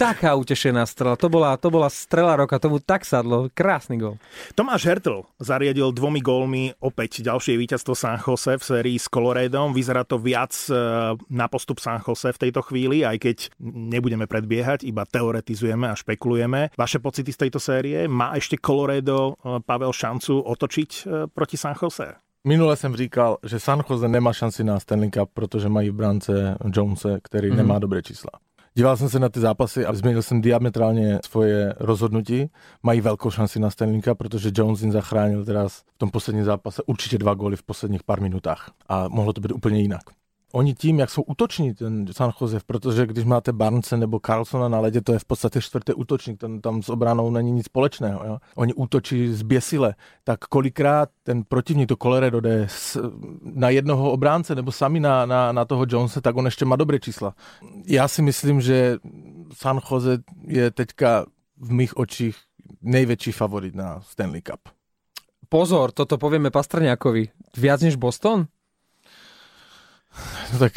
taká 0.00 0.32
utešená 0.32 0.88
strela. 0.88 1.12
To 1.20 1.28
bola, 1.28 1.60
to 1.60 1.68
bola 1.68 1.92
strela 1.92 2.32
roka, 2.32 2.56
tomu 2.56 2.80
tak 2.80 3.04
sadlo. 3.04 3.52
Krásny 3.52 4.00
gol. 4.00 4.16
Tomáš 4.56 4.88
Hertl 4.88 5.28
zariadil 5.36 5.92
dvomi 5.92 6.24
gólmi 6.24 6.72
opäť 6.80 7.20
ďalšie 7.20 7.60
víťazstvo 7.60 7.92
San 7.92 8.16
Jose 8.16 8.56
v 8.56 8.64
sérii 8.64 8.96
s 8.96 9.12
Coloredom. 9.12 9.76
Vyzerá 9.76 10.08
to 10.08 10.16
viac 10.16 10.56
e, 10.72 10.74
na 11.28 11.46
postup 11.52 11.84
San 11.84 12.00
Jose 12.00 12.32
v 12.32 12.40
tejto 12.48 12.64
chvíli, 12.64 13.04
aj 13.04 13.16
keď 13.20 13.36
nebudeme 13.60 14.24
predbiehať, 14.24 14.88
iba 14.88 15.04
teoretizujeme 15.04 15.92
a 15.92 15.98
špekulujeme. 15.98 16.72
Vaše 16.80 16.96
pocity 16.96 17.28
z 17.28 17.40
tejto 17.46 17.60
série? 17.60 18.08
Má 18.08 18.32
ešte 18.40 18.56
Coloredo, 18.56 19.36
e, 19.36 19.60
Pavel, 19.60 19.92
šancu 19.92 20.40
otočiť 20.48 20.90
e, 20.90 21.00
proti 21.28 21.60
San 21.60 21.76
Jose? 21.76 22.29
Minule 22.46 22.76
jsem 22.76 22.96
říkal, 22.96 23.38
že 23.46 23.60
San 23.60 23.82
Jose 23.90 24.08
nemá 24.08 24.32
šanci 24.32 24.64
na 24.64 24.80
Stanley 24.80 25.10
Cup, 25.10 25.30
protože 25.34 25.68
mají 25.68 25.90
v 25.90 25.94
brance 25.94 26.56
Jonese, 26.76 27.18
který 27.22 27.50
mm-hmm. 27.50 27.56
nemá 27.56 27.78
dobré 27.78 28.02
čísla. 28.02 28.30
Díval 28.74 28.96
jsem 28.96 29.08
se 29.08 29.18
na 29.18 29.28
ty 29.28 29.40
zápasy 29.40 29.86
a 29.86 29.92
změnil 29.92 30.22
jsem 30.22 30.40
diametrálně 30.40 31.18
svoje 31.24 31.74
rozhodnutí. 31.80 32.50
Mají 32.82 33.00
velkou 33.00 33.30
šanci 33.30 33.60
na 33.60 33.70
Stanley 33.70 34.02
Cup, 34.02 34.18
protože 34.18 34.50
Jones 34.54 34.82
jim 34.82 34.92
zachránil 34.92 35.44
teraz 35.44 35.78
v 35.78 35.98
tom 35.98 36.10
posledním 36.10 36.44
zápase 36.44 36.82
určitě 36.86 37.18
dva 37.18 37.34
góly 37.34 37.56
v 37.56 37.62
posledních 37.62 38.02
pár 38.02 38.20
minutách. 38.20 38.70
A 38.88 39.08
mohlo 39.08 39.32
to 39.32 39.40
být 39.40 39.52
úplně 39.52 39.80
jinak 39.80 40.02
oni 40.52 40.74
tím, 40.74 40.98
jak 40.98 41.10
jsou 41.10 41.22
útoční, 41.22 41.74
ten 41.74 42.06
San 42.12 42.32
Jose, 42.40 42.58
protože 42.66 43.06
když 43.06 43.24
máte 43.24 43.52
Barnce 43.52 43.96
nebo 43.96 44.20
Carlsona 44.26 44.68
na 44.68 44.80
ledě, 44.80 45.00
to 45.00 45.12
je 45.12 45.18
v 45.18 45.24
podstatě 45.24 45.60
čtvrtý 45.60 45.94
útočník, 45.94 46.40
ten 46.40 46.60
tam 46.60 46.82
s 46.82 46.88
obranou 46.88 47.30
není 47.30 47.52
nic 47.52 47.66
společného. 47.66 48.24
Jo? 48.26 48.38
Oni 48.54 48.74
útočí 48.74 49.32
z 49.32 49.42
běsile, 49.42 49.94
tak 50.24 50.40
kolikrát 50.40 51.08
ten 51.22 51.42
protivník, 51.48 51.88
to 51.88 51.96
Colorado 51.96 52.40
jde 52.40 52.66
na 53.42 53.70
jednoho 53.70 54.12
obránce 54.12 54.54
nebo 54.54 54.72
sami 54.72 55.00
na, 55.00 55.26
na, 55.26 55.52
na 55.52 55.64
toho 55.64 55.86
Jonesa, 55.88 56.20
tak 56.20 56.36
on 56.36 56.44
ještě 56.44 56.64
má 56.64 56.76
dobré 56.76 56.98
čísla. 56.98 57.34
Já 57.86 58.08
si 58.08 58.22
myslím, 58.22 58.60
že 58.60 58.96
San 59.54 59.80
Jose 59.90 60.18
je 60.46 60.70
teďka 60.70 61.26
v 61.56 61.72
mých 61.72 61.96
očích 61.96 62.36
největší 62.82 63.32
favorit 63.32 63.74
na 63.74 64.00
Stanley 64.00 64.42
Cup. 64.42 64.60
Pozor, 65.48 65.92
toto 65.92 66.18
povieme 66.18 66.50
Pastrňákovi. 66.50 67.28
Viac 67.56 67.82
než 67.82 67.96
Boston? 67.96 68.46
No 70.52 70.58
tak 70.58 70.74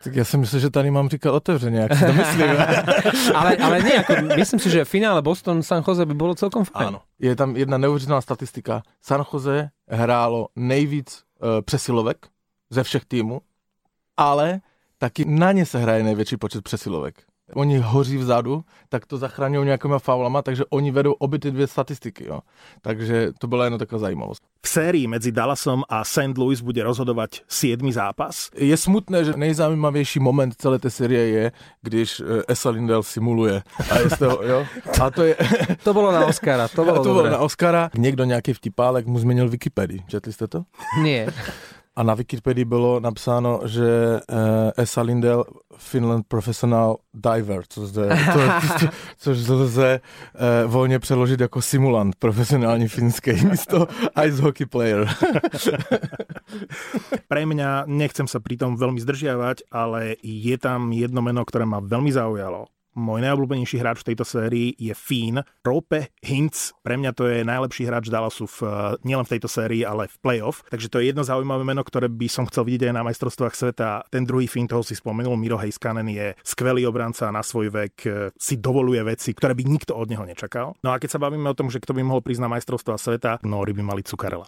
tak 0.00 0.16
ja 0.16 0.24
si 0.24 0.40
myslím, 0.40 0.60
že 0.60 0.70
tady 0.70 0.90
mám 0.90 1.08
říkat 1.08 1.32
otevřeně, 1.32 1.78
jak 1.78 1.94
si 1.94 2.04
to 2.06 2.12
myslím. 2.12 2.50
ale, 3.36 3.56
ale 3.56 3.82
nie, 3.82 4.00
ako, 4.00 4.12
myslím 4.36 4.60
si, 4.60 4.70
že 4.70 4.84
finále 4.84 5.20
Boston-San 5.20 5.84
Jose 5.84 6.06
by 6.08 6.14
bolo 6.16 6.32
celkom 6.32 6.64
fajn. 6.64 6.96
Áno, 6.96 7.04
je 7.20 7.36
tam 7.36 7.52
jedna 7.52 7.76
neuvěřitelná 7.76 8.20
statistika. 8.20 8.80
San 9.04 9.24
Jose 9.32 9.68
hrálo 9.84 10.48
nejvíc 10.56 11.20
uh, 11.20 11.60
přesilovek 11.60 12.32
ze 12.70 12.82
všech 12.82 13.04
týmů, 13.04 13.40
ale 14.16 14.60
taky 14.98 15.24
na 15.28 15.52
ně 15.52 15.66
se 15.66 15.78
hraje 15.78 16.02
největší 16.02 16.36
počet 16.36 16.64
přesilovek 16.64 17.29
oni 17.54 17.78
hoří 17.78 18.16
vzadu, 18.16 18.64
tak 18.88 19.06
to 19.06 19.18
zachraňují 19.18 19.64
nějakýma 19.64 19.98
faulama, 19.98 20.42
takže 20.42 20.64
oni 20.70 20.90
vedou 20.90 21.12
obě 21.12 21.38
ty 21.38 21.50
dvě 21.50 21.66
statistiky. 21.66 22.26
Jo. 22.28 22.40
Takže 22.82 23.32
to 23.38 23.46
byla 23.46 23.64
jenom 23.64 23.78
taková 23.78 23.98
zajímavost. 23.98 24.42
V 24.62 24.68
sérii 24.68 25.06
medzi 25.06 25.32
Dallasom 25.32 25.82
a 25.88 26.04
St. 26.04 26.38
Louis 26.38 26.60
bude 26.60 26.82
rozhodovať 26.82 27.42
7. 27.48 27.92
zápas. 27.92 28.50
Je 28.56 28.76
smutné, 28.76 29.24
že 29.24 29.32
nejzajímavější 29.36 30.20
moment 30.20 30.54
celé 30.58 30.78
té 30.78 30.90
série 30.90 31.28
je, 31.28 31.52
když 31.82 32.20
eh, 32.20 32.42
Esa 32.48 32.70
Lindell 32.70 33.02
simuluje. 33.02 33.62
A, 33.90 33.98
je 33.98 34.10
z 34.10 34.18
toho, 34.18 34.42
jo? 34.42 34.66
a 35.02 35.10
to 35.10 35.22
je... 35.22 35.36
to 35.84 35.92
bylo 35.92 36.12
na 36.12 36.26
Oscara. 36.26 36.68
To 36.68 36.84
bylo, 36.84 36.96
to 37.04 37.14
bylo 37.14 37.30
na 37.30 37.38
Oscara. 37.38 37.90
Někdo 37.98 38.24
nějaký 38.24 38.52
vtipálek 38.52 39.06
mu 39.06 39.18
změnil 39.18 39.48
Wikipedii. 39.48 40.00
Četli 40.08 40.32
jste 40.32 40.48
to? 40.48 40.62
Nie. 41.02 41.32
A 41.96 42.02
na 42.02 42.14
Wikipedii 42.14 42.64
bylo 42.64 43.00
napsáno, 43.00 43.60
že 43.64 44.20
uh, 44.30 44.38
Esa 44.76 45.02
Lindell 45.02 45.44
Finland 45.76 46.26
Professional 46.28 46.96
Diver, 47.14 47.62
což 47.68 47.82
lze, 47.82 48.08
to, 48.32 48.40
což 49.18 49.48
lze 49.48 50.00
uh, 50.64 50.72
volně 50.72 50.98
přeložit 50.98 51.40
jako 51.40 51.62
simulant, 51.62 52.16
profesionální 52.16 52.88
finský 52.88 53.32
místo 53.50 53.86
ice 54.26 54.42
hockey 54.42 54.66
player. 54.66 55.08
Pre 57.28 57.46
mňa, 57.46 57.86
nechcem 57.86 58.26
sa 58.26 58.42
pri 58.42 58.58
tom 58.58 58.74
veľmi 58.74 58.98
zdržiavať, 58.98 59.70
ale 59.70 60.18
je 60.22 60.56
tam 60.58 60.90
jedno 60.90 61.22
meno, 61.22 61.46
ktoré 61.46 61.62
ma 61.62 61.78
veľmi 61.78 62.10
zaujalo 62.10 62.66
môj 62.94 63.22
najobľúbenejší 63.22 63.76
hráč 63.78 64.02
v 64.02 64.08
tejto 64.12 64.24
sérii 64.26 64.74
je 64.74 64.94
Fín. 64.96 65.42
Rope 65.62 66.10
Hintz, 66.24 66.74
pre 66.82 66.98
mňa 66.98 67.10
to 67.14 67.30
je 67.30 67.46
najlepší 67.46 67.86
hráč 67.86 68.10
Dallasu 68.10 68.46
v, 68.46 68.58
eh, 68.64 68.70
nielen 69.06 69.26
v 69.26 69.32
tejto 69.36 69.48
sérii, 69.50 69.82
ale 69.86 70.10
v 70.10 70.16
playoff. 70.20 70.66
Takže 70.70 70.90
to 70.90 70.98
je 70.98 71.14
jedno 71.14 71.22
zaujímavé 71.22 71.62
meno, 71.62 71.82
ktoré 71.86 72.10
by 72.10 72.26
som 72.26 72.44
chcel 72.50 72.66
vidieť 72.66 72.90
aj 72.90 72.94
na 72.94 73.06
majstrovstvách 73.06 73.54
sveta. 73.54 73.88
Ten 74.10 74.26
druhý 74.26 74.50
Fín, 74.50 74.66
toho 74.66 74.82
si 74.82 74.98
spomenul, 74.98 75.38
Miro 75.38 75.58
Heiskanen 75.60 76.08
je 76.10 76.34
skvelý 76.42 76.86
obranca 76.86 77.30
na 77.30 77.44
svoj 77.44 77.70
vek, 77.70 77.96
eh, 78.06 78.12
si 78.34 78.58
dovoluje 78.58 79.00
veci, 79.06 79.32
ktoré 79.32 79.54
by 79.54 79.64
nikto 79.66 79.94
od 79.94 80.10
neho 80.10 80.24
nečakal. 80.26 80.74
No 80.82 80.94
a 80.94 80.98
keď 80.98 81.18
sa 81.18 81.22
bavíme 81.22 81.46
o 81.46 81.56
tom, 81.56 81.70
že 81.70 81.80
kto 81.80 81.94
by 81.94 82.02
mohol 82.02 82.22
prísť 82.24 82.42
na 82.44 82.52
majstrovstvá 82.52 82.96
sveta, 82.98 83.42
Nóri 83.46 83.72
by 83.72 83.82
mali 83.82 84.02
Cukarela. 84.04 84.46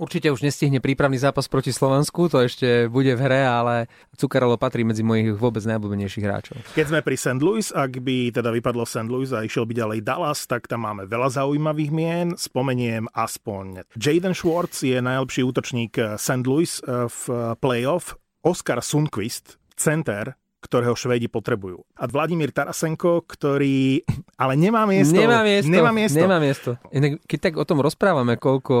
Určite 0.00 0.32
už 0.32 0.40
nestihne 0.40 0.80
prípravný 0.80 1.20
zápas 1.20 1.44
proti 1.44 1.76
Slovensku, 1.76 2.32
to 2.32 2.40
ešte 2.40 2.88
bude 2.88 3.12
v 3.12 3.20
hre, 3.20 3.44
ale 3.44 3.74
Cukarelo 4.16 4.56
patrí 4.56 4.80
medzi 4.80 5.04
mojich 5.04 5.36
vôbec 5.36 5.60
najobľúbenejších 5.68 6.24
hráčov. 6.24 6.56
Keď 6.72 6.86
sme 6.88 7.04
pri 7.04 7.16
St. 7.20 7.40
Louis, 7.44 7.68
ak 7.68 8.00
by 8.00 8.32
teda 8.32 8.48
vypadlo 8.48 8.88
St. 8.88 9.12
Louis 9.12 9.28
a 9.36 9.44
išiel 9.44 9.68
by 9.68 9.76
ďalej 9.76 10.00
Dallas, 10.00 10.48
tak 10.48 10.72
tam 10.72 10.88
máme 10.88 11.04
veľa 11.04 11.36
zaujímavých 11.36 11.92
mien. 11.92 12.32
Spomeniem 12.32 13.12
aspoň 13.12 13.84
Jaden 13.92 14.32
Schwartz 14.32 14.80
je 14.80 14.96
najlepší 15.04 15.44
útočník 15.44 16.16
St. 16.16 16.48
Louis 16.48 16.80
eh, 16.80 17.04
v 17.04 17.20
playoff. 17.60 18.16
Oscar 18.40 18.80
Sundquist, 18.80 19.60
center, 19.76 20.39
ktorého 20.60 20.92
Švédi 20.92 21.26
potrebujú. 21.26 21.82
A 21.96 22.04
Vladimír 22.06 22.52
Tarasenko, 22.52 23.24
ktorý... 23.24 24.04
Ale 24.42 24.54
nemá 24.56 24.84
miesto. 24.84 25.16
Nemá 25.16 25.40
miesto. 25.44 25.72
Nemá 25.72 25.90
miesto. 25.90 26.20
Nemá 26.20 26.38
miesto. 26.38 26.70
Inak, 26.92 27.20
keď 27.24 27.38
tak 27.50 27.54
o 27.56 27.64
tom 27.64 27.80
rozprávame, 27.80 28.36
koľko 28.36 28.74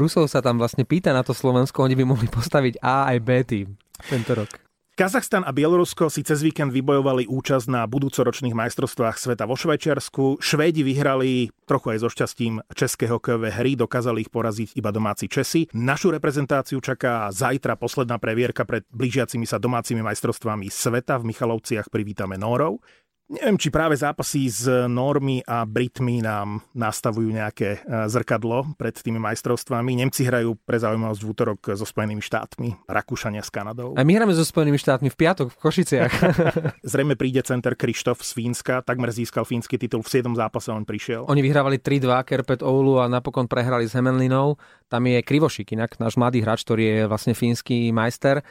Rusov 0.00 0.28
sa 0.28 0.40
tam 0.40 0.60
vlastne 0.60 0.88
pýta 0.88 1.12
na 1.12 1.24
to 1.24 1.36
Slovensko, 1.36 1.84
oni 1.84 1.94
by 1.96 2.04
mohli 2.04 2.28
postaviť 2.28 2.80
A 2.80 3.14
aj 3.14 3.18
B 3.22 3.28
tým 3.44 3.68
tento 4.08 4.32
rok. 4.36 4.65
Kazachstan 4.96 5.44
a 5.44 5.52
Bielorusko 5.52 6.08
si 6.08 6.24
cez 6.24 6.40
víkend 6.40 6.72
vybojovali 6.72 7.28
účasť 7.28 7.68
na 7.68 7.84
budúcoročných 7.84 8.56
majstrovstvách 8.56 9.20
sveta 9.20 9.44
vo 9.44 9.52
Švajčiarsku. 9.52 10.40
Švédi 10.40 10.80
vyhrali 10.80 11.52
trochu 11.68 11.92
aj 11.92 11.98
so 12.00 12.08
šťastím 12.08 12.64
české 12.72 13.04
hokejové 13.04 13.52
hry, 13.52 13.76
dokázali 13.76 14.24
ich 14.24 14.32
poraziť 14.32 14.72
iba 14.72 14.88
domáci 14.88 15.28
Česi. 15.28 15.68
Našu 15.76 16.16
reprezentáciu 16.16 16.80
čaká 16.80 17.28
zajtra 17.28 17.76
posledná 17.76 18.16
previerka 18.16 18.64
pred 18.64 18.88
blížiacimi 18.88 19.44
sa 19.44 19.60
domácimi 19.60 20.00
majstrovstvami 20.00 20.72
sveta. 20.72 21.20
V 21.20 21.28
Michalovciach 21.28 21.92
privítame 21.92 22.40
Nórov. 22.40 22.80
Neviem, 23.26 23.58
či 23.58 23.74
práve 23.74 23.98
zápasy 23.98 24.46
s 24.46 24.70
Normy 24.86 25.42
a 25.42 25.66
Britmi 25.66 26.22
nám 26.22 26.62
nastavujú 26.78 27.26
nejaké 27.34 27.82
e, 27.82 28.06
zrkadlo 28.06 28.78
pred 28.78 28.94
tými 28.94 29.18
majstrovstvami. 29.18 29.98
Nemci 29.98 30.22
hrajú 30.22 30.54
pre 30.62 30.78
zaujímavosť 30.78 31.22
v 31.26 31.30
útorok 31.34 31.60
so 31.74 31.82
Spojenými 31.82 32.22
štátmi, 32.22 32.86
Rakúšania 32.86 33.42
s 33.42 33.50
Kanadou. 33.50 33.98
A 33.98 34.06
my 34.06 34.12
hráme 34.14 34.30
so 34.30 34.46
Spojenými 34.46 34.78
štátmi 34.78 35.10
v 35.10 35.16
piatok 35.18 35.50
v 35.50 35.58
Košiciach. 35.58 36.12
Zrejme 36.94 37.18
príde 37.18 37.42
center 37.42 37.74
Krištof 37.74 38.22
z 38.22 38.30
Fínska, 38.30 38.86
takmer 38.86 39.10
získal 39.10 39.42
fínsky 39.42 39.74
titul, 39.74 40.06
v 40.06 40.22
7. 40.22 40.30
zápase 40.38 40.70
on 40.70 40.86
prišiel. 40.86 41.26
Oni 41.26 41.42
vyhrávali 41.42 41.82
3-2 41.82 42.22
Kerpet 42.22 42.62
Oulu 42.62 43.02
a 43.02 43.10
napokon 43.10 43.50
prehrali 43.50 43.90
s 43.90 43.98
Hemenlinou. 43.98 44.54
Tam 44.86 45.02
je 45.02 45.18
Krivošik, 45.26 45.74
inak 45.74 45.98
náš 45.98 46.14
mladý 46.14 46.46
hráč, 46.46 46.62
ktorý 46.62 46.82
je 46.86 46.98
vlastne 47.10 47.34
fínsky 47.34 47.90
majster. 47.90 48.46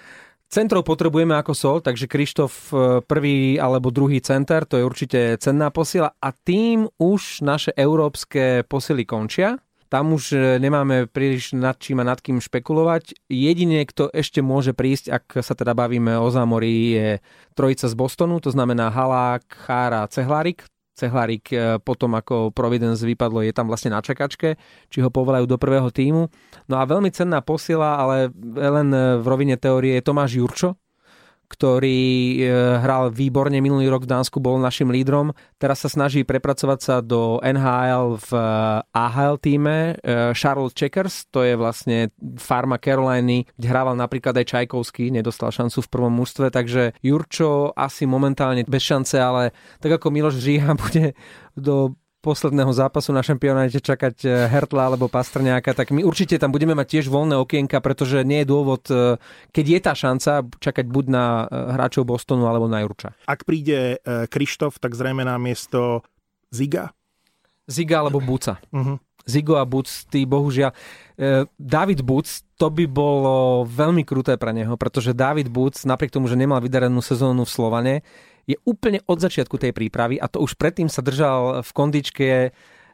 Centrov 0.46 0.86
potrebujeme 0.86 1.34
ako 1.36 1.54
sol, 1.58 1.78
takže 1.82 2.06
Krištof 2.06 2.54
e, 2.70 2.75
prvý 3.04 3.58
alebo 3.58 3.90
druhý 3.90 4.22
center, 4.22 4.64
to 4.64 4.78
je 4.78 4.86
určite 4.86 5.20
cenná 5.42 5.74
posila 5.74 6.14
a 6.22 6.30
tým 6.32 6.86
už 7.02 7.42
naše 7.42 7.74
európske 7.74 8.62
posily 8.70 9.10
končia. 9.10 9.58
Tam 9.90 10.14
už 10.14 10.24
e, 10.34 10.38
nemáme 10.62 11.10
príliš 11.10 11.58
nad 11.58 11.78
čím 11.82 12.02
a 12.02 12.08
nad 12.08 12.22
kým 12.22 12.38
špekulovať. 12.38 13.25
Jedine, 13.25 13.86
kto 13.90 14.14
ešte 14.14 14.46
môže 14.46 14.78
prísť, 14.78 15.10
ak 15.14 15.25
sa 15.42 15.58
teda 15.58 15.74
bavíme 15.74 16.14
o 16.22 16.30
zámorí, 16.30 16.94
je 16.94 17.08
trojica 17.58 17.90
z 17.90 17.96
Bostonu, 17.98 18.38
to 18.38 18.54
znamená 18.54 18.94
Halák, 18.94 19.50
Chára, 19.50 20.06
Cehlárik. 20.10 20.70
Cehlárik 20.96 21.52
e, 21.52 21.78
potom 21.84 22.16
ako 22.16 22.56
Providence 22.56 23.04
vypadlo, 23.04 23.44
je 23.44 23.52
tam 23.52 23.68
vlastne 23.68 23.92
na 23.92 24.00
čakačke, 24.00 24.56
či 24.88 25.04
ho 25.04 25.12
povolajú 25.12 25.44
do 25.44 25.60
prvého 25.60 25.92
týmu. 25.92 26.32
No 26.72 26.75
a 26.80 26.88
veľmi 26.88 27.12
cenná 27.12 27.44
posila, 27.44 28.00
ale 28.00 28.32
len 28.56 28.90
v 29.20 29.25
rovine 29.28 29.60
teórie 29.60 30.00
je 30.00 30.08
Tomáš 30.08 30.40
Jurčo, 30.40 30.80
ktorý 31.46 32.02
e, 32.02 32.40
hral 32.82 33.14
výborne 33.14 33.58
minulý 33.62 33.90
rok 33.90 34.06
v 34.06 34.12
Dánsku, 34.12 34.42
bol 34.42 34.58
našim 34.58 34.90
lídrom. 34.90 35.34
Teraz 35.58 35.86
sa 35.86 35.90
snaží 35.90 36.25
prepracovať 36.25 36.80
sa 36.82 36.96
do 37.02 37.38
NHL 37.42 38.18
v 38.20 38.32
e, 38.34 38.46
AHL 38.94 39.36
týme. 39.42 39.98
E, 40.00 40.36
Charles 40.38 40.74
Checkers, 40.74 41.30
to 41.30 41.46
je 41.46 41.58
vlastne 41.58 42.14
farma 42.38 42.78
Caroliny, 42.78 43.46
kde 43.58 43.68
hrával 43.68 43.98
napríklad 43.98 44.38
aj 44.38 44.46
Čajkovský, 44.46 45.10
nedostal 45.10 45.50
šancu 45.50 45.82
v 45.82 45.92
prvom 45.92 46.14
mužstve, 46.14 46.54
takže 46.54 46.98
Jurčo 47.02 47.74
asi 47.74 48.06
momentálne 48.06 48.66
bez 48.66 48.84
šance, 48.86 49.18
ale 49.18 49.54
tak 49.82 49.98
ako 49.98 50.14
Miloš 50.14 50.38
Žíha 50.40 50.78
bude 50.84 51.18
do 51.58 51.98
posledného 52.25 52.74
zápasu 52.74 53.13
na 53.13 53.22
šampionáte 53.22 53.77
čakať 53.77 54.25
e, 54.25 54.50
Hertla 54.50 54.89
alebo 54.89 55.05
Pastrňáka, 55.05 55.77
tak 55.77 55.94
my 55.94 56.01
určite 56.01 56.41
tam 56.41 56.50
budeme 56.50 56.74
mať 56.74 56.98
tiež 56.98 57.05
voľné 57.13 57.38
okienka, 57.38 57.77
pretože 57.86 58.25
nie 58.25 58.41
je 58.41 58.50
dôvod, 58.50 58.82
e, 58.89 59.22
keď 59.53 59.65
je 59.70 59.79
tá 59.86 59.94
šanca, 59.94 60.32
čakať 60.58 60.86
buď 60.89 61.05
na 61.05 61.25
e, 61.46 61.70
hráčov 61.77 62.10
Bostonu 62.10 62.50
alebo 62.50 62.65
na 62.65 62.82
Jurča. 62.82 63.13
Ak 63.29 63.46
príde 63.46 64.01
Krištof, 64.05 64.82
tak 64.82 64.98
zrejme 64.98 65.22
na 65.22 65.38
miesto 65.38 66.01
Ziga? 66.50 66.89
Ziga 67.70 68.01
alebo 68.01 68.17
Buca. 68.17 68.58
Uh-huh. 68.74 68.98
Zigo 69.25 69.58
a 69.58 69.65
Buc, 69.65 69.89
tí 70.13 70.29
bohužiaľ. 70.29 70.70
David 71.58 72.05
Buc, 72.05 72.29
to 72.62 72.70
by 72.70 72.86
bolo 72.86 73.65
veľmi 73.65 74.05
kruté 74.05 74.38
pre 74.38 74.53
neho, 74.53 74.77
pretože 74.77 75.17
David 75.17 75.50
Buc, 75.50 75.82
napriek 75.82 76.13
tomu, 76.13 76.29
že 76.29 76.38
nemal 76.38 76.62
vydarenú 76.62 77.01
sezónu 77.01 77.41
v 77.41 77.50
Slovane, 77.50 77.94
je 78.46 78.58
úplne 78.66 79.02
od 79.10 79.18
začiatku 79.18 79.58
tej 79.58 79.74
prípravy 79.74 80.22
a 80.22 80.30
to 80.30 80.42
už 80.42 80.58
predtým 80.58 80.90
sa 80.90 81.02
držal 81.02 81.66
v 81.66 81.72
kondičke 81.74 82.30
e, 82.48 82.50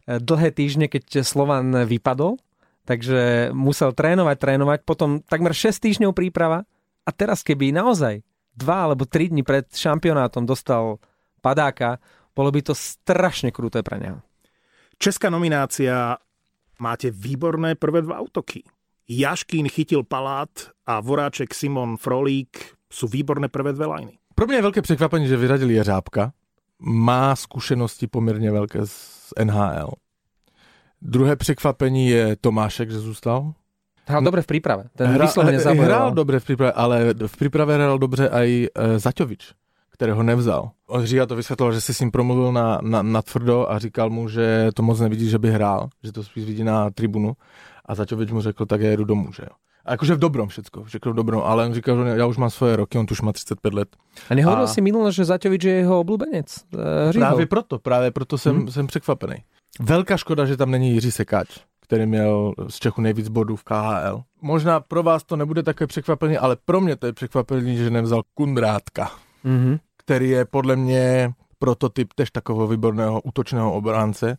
dlhé 0.08 0.50
týždne, 0.56 0.88
keď 0.88 1.28
Slovan 1.28 1.88
vypadol, 1.88 2.40
takže 2.88 3.52
musel 3.52 3.92
trénovať, 3.92 4.38
trénovať, 4.40 4.80
potom 4.88 5.20
takmer 5.28 5.52
6 5.52 5.76
týždňov 5.78 6.16
príprava 6.16 6.64
a 7.04 7.10
teraz 7.12 7.44
keby 7.44 7.76
naozaj 7.76 8.24
2 8.56 8.64
alebo 8.68 9.04
3 9.04 9.32
dní 9.32 9.44
pred 9.44 9.68
šampionátom 9.72 10.48
dostal 10.48 11.00
padáka, 11.44 12.00
bolo 12.32 12.52
by 12.52 12.64
to 12.64 12.74
strašne 12.76 13.52
kruté 13.52 13.84
pre 13.84 14.00
neho. 14.00 14.20
Česká 15.02 15.34
nominácia 15.34 16.16
máte 16.78 17.10
výborné 17.10 17.76
prvé 17.76 18.06
dva 18.06 18.22
autoky. 18.22 18.62
Jaškín 19.10 19.68
chytil 19.68 20.06
palát 20.06 20.72
a 20.88 21.02
Voráček 21.02 21.52
Simon 21.52 21.98
Frolík 21.98 22.78
sú 22.88 23.10
výborné 23.10 23.50
prvé 23.50 23.74
dve 23.74 23.90
lajny. 23.90 24.21
Pro 24.42 24.48
mě 24.48 24.56
je 24.56 24.62
velké 24.62 24.82
překvapení, 24.82 25.28
že 25.28 25.38
vyradili 25.38 25.74
Jeřábka. 25.74 26.32
Má 26.80 27.36
zkušenosti 27.36 28.08
poměrně 28.08 28.52
velké 28.52 28.80
z 28.86 29.34
NHL. 29.44 29.92
Druhé 31.02 31.36
překvapení 31.36 32.08
je 32.08 32.36
Tomášek, 32.42 32.92
že 32.92 33.00
zůstal. 33.00 33.54
Hral 34.08 34.22
dobre 34.22 34.42
v 34.42 34.48
príprave. 34.48 34.84
Ten 34.96 35.08
hra, 35.08 35.30
nezabojoval. 35.46 35.86
Hral 35.86 36.12
dobre 36.12 36.40
v 36.40 36.46
príprave, 36.46 36.72
ale 36.72 37.14
v 37.14 37.38
príprave 37.38 37.74
hral 37.76 38.00
dobře 38.00 38.30
aj 38.30 38.64
e, 38.64 39.00
Zaťovič, 39.00 39.54
kterého 39.90 40.24
nevzal. 40.24 40.72
On 40.88 41.06
říká 41.06 41.26
to 41.26 41.36
vysvětloval, 41.36 41.74
že 41.74 41.82
si 41.82 41.94
s 41.94 42.00
ním 42.00 42.12
promluvil 42.12 42.52
na, 42.52 42.80
na, 42.82 43.02
na 43.02 43.22
tvrdo 43.22 43.72
a 43.72 43.80
říkal 43.80 44.10
mu, 44.10 44.30
že 44.30 44.70
to 44.74 44.84
moc 44.84 45.00
nevidí, 45.00 45.30
že 45.30 45.40
by 45.40 45.52
hrál, 45.52 45.90
že 46.04 46.12
to 46.12 46.24
spíš 46.24 46.46
vidí 46.46 46.64
na 46.64 46.90
tribunu. 46.90 47.34
A 47.86 47.96
Zaťovič 47.96 48.32
mu 48.32 48.42
řekl, 48.42 48.66
tak 48.66 48.82
já 48.82 48.90
jedu 48.90 49.06
domů, 49.06 49.34
že 49.34 49.44
jo. 49.44 49.56
Akože 49.82 50.14
v 50.14 50.20
dobrom 50.22 50.48
všetko, 50.48 50.86
všetko 50.86 51.10
v 51.12 51.16
dobrom, 51.16 51.42
ale 51.42 51.66
on 51.66 51.74
říkal, 51.74 51.98
že 51.98 52.14
ja 52.14 52.26
už 52.30 52.38
mám 52.38 52.54
svoje 52.54 52.78
roky, 52.78 53.02
on 53.02 53.10
tu 53.10 53.18
už 53.18 53.26
má 53.26 53.34
35 53.34 53.74
let. 53.74 53.90
A 54.30 54.38
nehovoril 54.38 54.70
a... 54.70 54.72
si 54.72 54.82
minule, 54.82 55.10
že 55.10 55.26
Zaťovič 55.26 55.64
je 55.66 55.76
jeho 55.82 56.06
obľúbenec? 56.06 56.48
E, 57.10 57.14
právě 57.14 57.46
proto, 57.46 57.80
právě 57.80 58.12
proto 58.12 58.38
jsem, 58.38 58.56
hmm. 58.56 58.68
jsem 58.68 58.88
překvapený. 58.88 59.36
Velká 59.80 60.18
škoda, 60.18 60.46
že 60.46 60.58
tam 60.58 60.72
není 60.72 60.92
Jiří 60.92 61.12
Sekáč, 61.12 61.48
který 61.82 62.06
měl 62.06 62.54
z 62.68 62.76
Čechu 62.76 63.02
nejvíc 63.02 63.28
bodů 63.30 63.56
v 63.56 63.64
KHL. 63.64 64.24
Možná 64.42 64.80
pro 64.80 65.04
vás 65.04 65.24
to 65.24 65.36
nebude 65.36 65.64
takové 65.64 65.88
překvapení, 65.88 66.38
ale 66.38 66.58
pro 66.66 66.82
mě 66.82 66.96
to 66.96 67.06
je 67.06 67.14
překvapení, 67.14 67.78
že 67.78 67.90
nevzal 67.90 68.22
Kundrátka, 68.34 69.12
mm-hmm. 69.46 69.80
který 69.98 70.30
je 70.30 70.46
podle 70.46 70.76
mě 70.76 71.34
prototyp 71.60 72.14
tež 72.16 72.32
takového 72.32 72.68
výborného 72.68 73.22
útočného 73.22 73.74
obránce. 73.74 74.38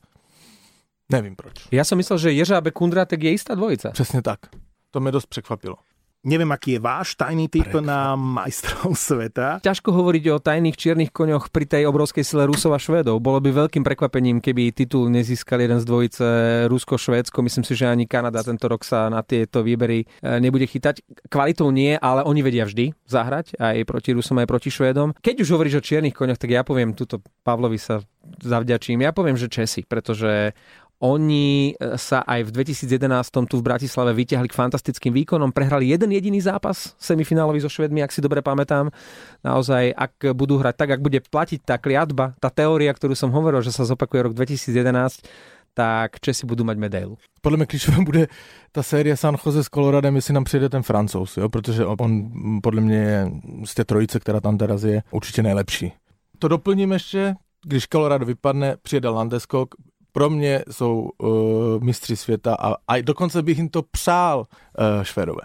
Nevím 1.12 1.36
proč. 1.36 1.68
Ja 1.68 1.84
som 1.84 2.00
myslel, 2.00 2.18
že 2.18 2.32
Ježábe 2.32 2.72
Kundrátek 2.72 3.20
je 3.20 3.36
istá 3.36 3.52
dvojica. 3.54 3.92
Přesně 3.92 4.22
tak. 4.22 4.48
To 4.92 5.00
mě 5.00 5.12
dost 5.12 5.26
překvapilo. 5.26 5.76
Neviem, 6.22 6.54
aký 6.54 6.78
je 6.78 6.80
váš 6.80 7.18
tajný 7.18 7.50
typ 7.50 7.66
Prekvap. 7.66 7.82
na 7.82 8.14
majstrov 8.14 8.94
sveta. 8.94 9.58
Ťažko 9.58 9.90
hovoriť 9.90 10.24
o 10.30 10.38
tajných 10.38 10.78
čiernych 10.78 11.10
koňoch 11.10 11.50
pri 11.50 11.66
tej 11.66 11.90
obrovskej 11.90 12.22
sile 12.22 12.46
Rusov 12.46 12.70
a 12.70 12.78
Švédov. 12.78 13.18
Bolo 13.18 13.42
by 13.42 13.50
veľkým 13.50 13.82
prekvapením, 13.82 14.38
keby 14.38 14.70
titul 14.70 15.10
nezískal 15.10 15.58
jeden 15.58 15.82
z 15.82 15.88
dvojice 15.90 16.26
Rusko-Švédsko. 16.70 17.42
Myslím 17.42 17.66
si, 17.66 17.74
že 17.74 17.90
ani 17.90 18.06
Kanada 18.06 18.38
tento 18.46 18.70
rok 18.70 18.86
sa 18.86 19.10
na 19.10 19.26
tieto 19.26 19.66
výbery 19.66 20.06
e, 20.06 20.38
nebude 20.38 20.70
chytať. 20.70 21.02
Kvalitou 21.26 21.74
nie, 21.74 21.98
ale 21.98 22.22
oni 22.22 22.38
vedia 22.38 22.70
vždy 22.70 22.94
zahrať 23.02 23.58
aj 23.58 23.82
proti 23.82 24.14
Rusom, 24.14 24.38
aj 24.38 24.46
proti 24.46 24.70
Švédom. 24.70 25.18
Keď 25.18 25.42
už 25.42 25.58
hovoríš 25.58 25.82
o 25.82 25.86
čiernych 25.90 26.14
koňoch, 26.14 26.38
tak 26.38 26.54
ja 26.54 26.62
poviem 26.62 26.94
túto 26.94 27.18
Pavlovi 27.42 27.82
sa 27.82 27.98
zavďačím. 28.22 29.02
Ja 29.02 29.10
poviem, 29.10 29.34
že 29.34 29.50
Česi, 29.50 29.82
pretože 29.82 30.54
oni 31.02 31.74
e, 31.74 31.98
sa 31.98 32.22
aj 32.22 32.46
v 32.46 32.62
2011 32.62 33.50
tu 33.50 33.58
v 33.58 33.66
Bratislave 33.66 34.14
vyťahli 34.14 34.46
k 34.46 34.54
fantastickým 34.54 35.10
výkonom. 35.10 35.50
Prehrali 35.50 35.90
jeden 35.90 36.14
jediný 36.14 36.38
zápas 36.38 36.94
semifinálový 37.02 37.58
so 37.58 37.68
Švedmi, 37.68 38.06
ak 38.06 38.14
si 38.14 38.22
dobre 38.22 38.38
pamätám. 38.38 38.94
Naozaj, 39.42 39.90
ak 39.98 40.30
budú 40.38 40.62
hrať 40.62 40.74
tak, 40.78 40.90
ak 40.94 41.00
bude 41.02 41.18
platiť 41.18 41.66
tá 41.66 41.76
kliatba, 41.82 42.38
tá 42.38 42.54
teória, 42.54 42.94
ktorú 42.94 43.18
som 43.18 43.34
hovoril, 43.34 43.66
že 43.66 43.74
sa 43.74 43.82
zopakuje 43.82 44.30
rok 44.30 44.34
2011, 44.38 45.26
tak 45.74 46.20
Česi 46.20 46.46
budú 46.46 46.64
mať 46.64 46.76
medailu. 46.76 47.16
Podle 47.40 47.56
mě 47.56 47.66
klíčové 47.66 48.04
bude 48.04 48.28
ta 48.72 48.82
série 48.82 49.16
San 49.16 49.36
Jose 49.46 49.64
s 49.64 49.68
Coloradem, 49.68 50.16
jestli 50.16 50.34
nám 50.34 50.44
přijde 50.44 50.68
ten 50.68 50.82
francouz, 50.82 51.36
jo? 51.36 51.48
protože 51.48 51.86
on 51.86 52.30
podle 52.62 52.80
mě 52.80 52.96
je 52.96 53.30
z 53.64 53.74
té 53.74 53.84
trojice, 53.84 54.20
která 54.20 54.40
tam 54.40 54.58
teraz 54.58 54.82
je, 54.82 55.02
určitě 55.10 55.42
nejlepší. 55.42 55.92
To 56.38 56.48
doplním 56.48 56.92
ještě, 56.92 57.34
když 57.66 57.88
Colorado 57.88 58.26
vypadne, 58.26 58.76
přijede 58.82 59.08
Landeskog, 59.08 59.74
pro 60.12 60.30
mě 60.30 60.64
jsou 60.70 61.10
uh, 61.18 61.84
mistři 61.84 62.16
světa 62.16 62.54
a 62.54 62.76
aj 62.88 63.02
dokonce 63.02 63.42
bych 63.42 63.58
jim 63.58 63.68
to 63.68 63.82
přál 63.82 64.38
uh, 64.38 65.02
Švédové. 65.02 65.42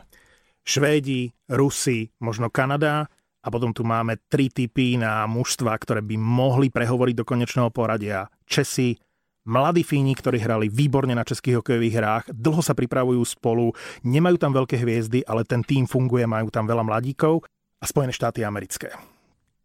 Švédi, 0.67 1.31
Rusi, 1.49 2.09
možno 2.19 2.49
Kanada 2.51 3.07
a 3.43 3.47
potom 3.47 3.71
tu 3.71 3.87
máme 3.87 4.19
tri 4.27 4.51
typy 4.51 4.99
na 4.99 5.23
mužstva, 5.23 5.71
ktoré 5.79 6.03
by 6.03 6.19
mohli 6.19 6.67
prehovoriť 6.67 7.15
do 7.15 7.23
konečného 7.23 7.71
poradia. 7.71 8.27
Česi, 8.43 8.99
mladí 9.47 9.87
Fíni, 9.87 10.11
ktorí 10.11 10.43
hrali 10.43 10.67
výborne 10.67 11.15
na 11.15 11.23
českých 11.23 11.63
hokejových 11.63 11.95
hrách, 11.95 12.25
dlho 12.35 12.59
sa 12.59 12.75
pripravujú 12.75 13.23
spolu, 13.23 13.71
nemajú 14.03 14.35
tam 14.35 14.51
veľké 14.51 14.75
hviezdy, 14.75 15.23
ale 15.23 15.47
ten 15.47 15.63
tým 15.63 15.87
funguje, 15.87 16.27
majú 16.27 16.51
tam 16.51 16.67
veľa 16.67 16.83
mladíkov 16.83 17.47
a 17.79 17.87
Spojené 17.87 18.11
štáty 18.11 18.43
americké. 18.43 18.91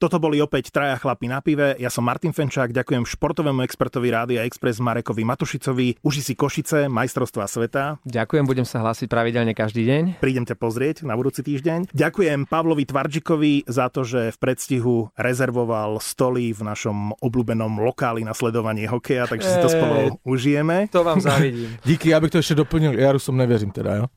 Toto 0.03 0.19
boli 0.19 0.43
opäť 0.43 0.75
traja 0.75 0.99
chlapi 0.99 1.31
na 1.31 1.38
pive. 1.38 1.79
Ja 1.79 1.87
som 1.87 2.03
Martin 2.03 2.35
Fenčák, 2.35 2.75
ďakujem 2.75 3.07
športovému 3.07 3.62
expertovi 3.62 4.11
Rádia 4.11 4.43
Express 4.43 4.83
Marekovi 4.83 5.23
Matušicovi. 5.23 6.03
Uži 6.03 6.27
si 6.27 6.35
Košice, 6.35 6.91
majstrovstva 6.91 7.47
sveta. 7.47 8.03
Ďakujem, 8.03 8.43
budem 8.43 8.67
sa 8.67 8.83
hlásiť 8.83 9.07
pravidelne 9.07 9.55
každý 9.55 9.87
deň. 9.87 10.19
Prídem 10.19 10.43
ťa 10.43 10.59
pozrieť 10.59 11.07
na 11.07 11.15
budúci 11.15 11.47
týždeň. 11.47 11.95
Ďakujem 11.95 12.51
Pavlovi 12.51 12.83
Tvarčikovi 12.83 13.62
za 13.71 13.95
to, 13.95 14.03
že 14.03 14.35
v 14.35 14.38
predstihu 14.43 15.15
rezervoval 15.15 16.03
stoly 16.03 16.51
v 16.51 16.67
našom 16.67 17.15
obľúbenom 17.23 17.79
lokáli 17.79 18.27
na 18.27 18.35
sledovanie 18.35 18.91
hokeja, 18.91 19.31
takže 19.31 19.55
si 19.55 19.59
to 19.62 19.71
spolu 19.71 20.19
užijeme. 20.27 20.91
To 20.91 21.07
vám 21.07 21.23
závidím. 21.23 21.79
Díky, 21.87 22.11
ja 22.11 22.19
bych 22.19 22.35
to 22.35 22.43
ešte 22.43 22.59
doplnil. 22.59 22.99
Ja 22.99 23.15
Rusom 23.15 23.38
neverím 23.38 23.71
teda, 23.71 24.03
jo? 24.03 24.11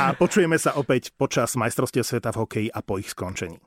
A 0.00 0.12
počujeme 0.16 0.56
sa 0.56 0.76
opäť 0.76 1.12
počas 1.16 1.56
majstrovstiev 1.56 2.04
sveta 2.04 2.30
v 2.32 2.40
hokeji 2.44 2.68
a 2.72 2.80
po 2.84 3.00
ich 3.00 3.10
skončení. 3.10 3.60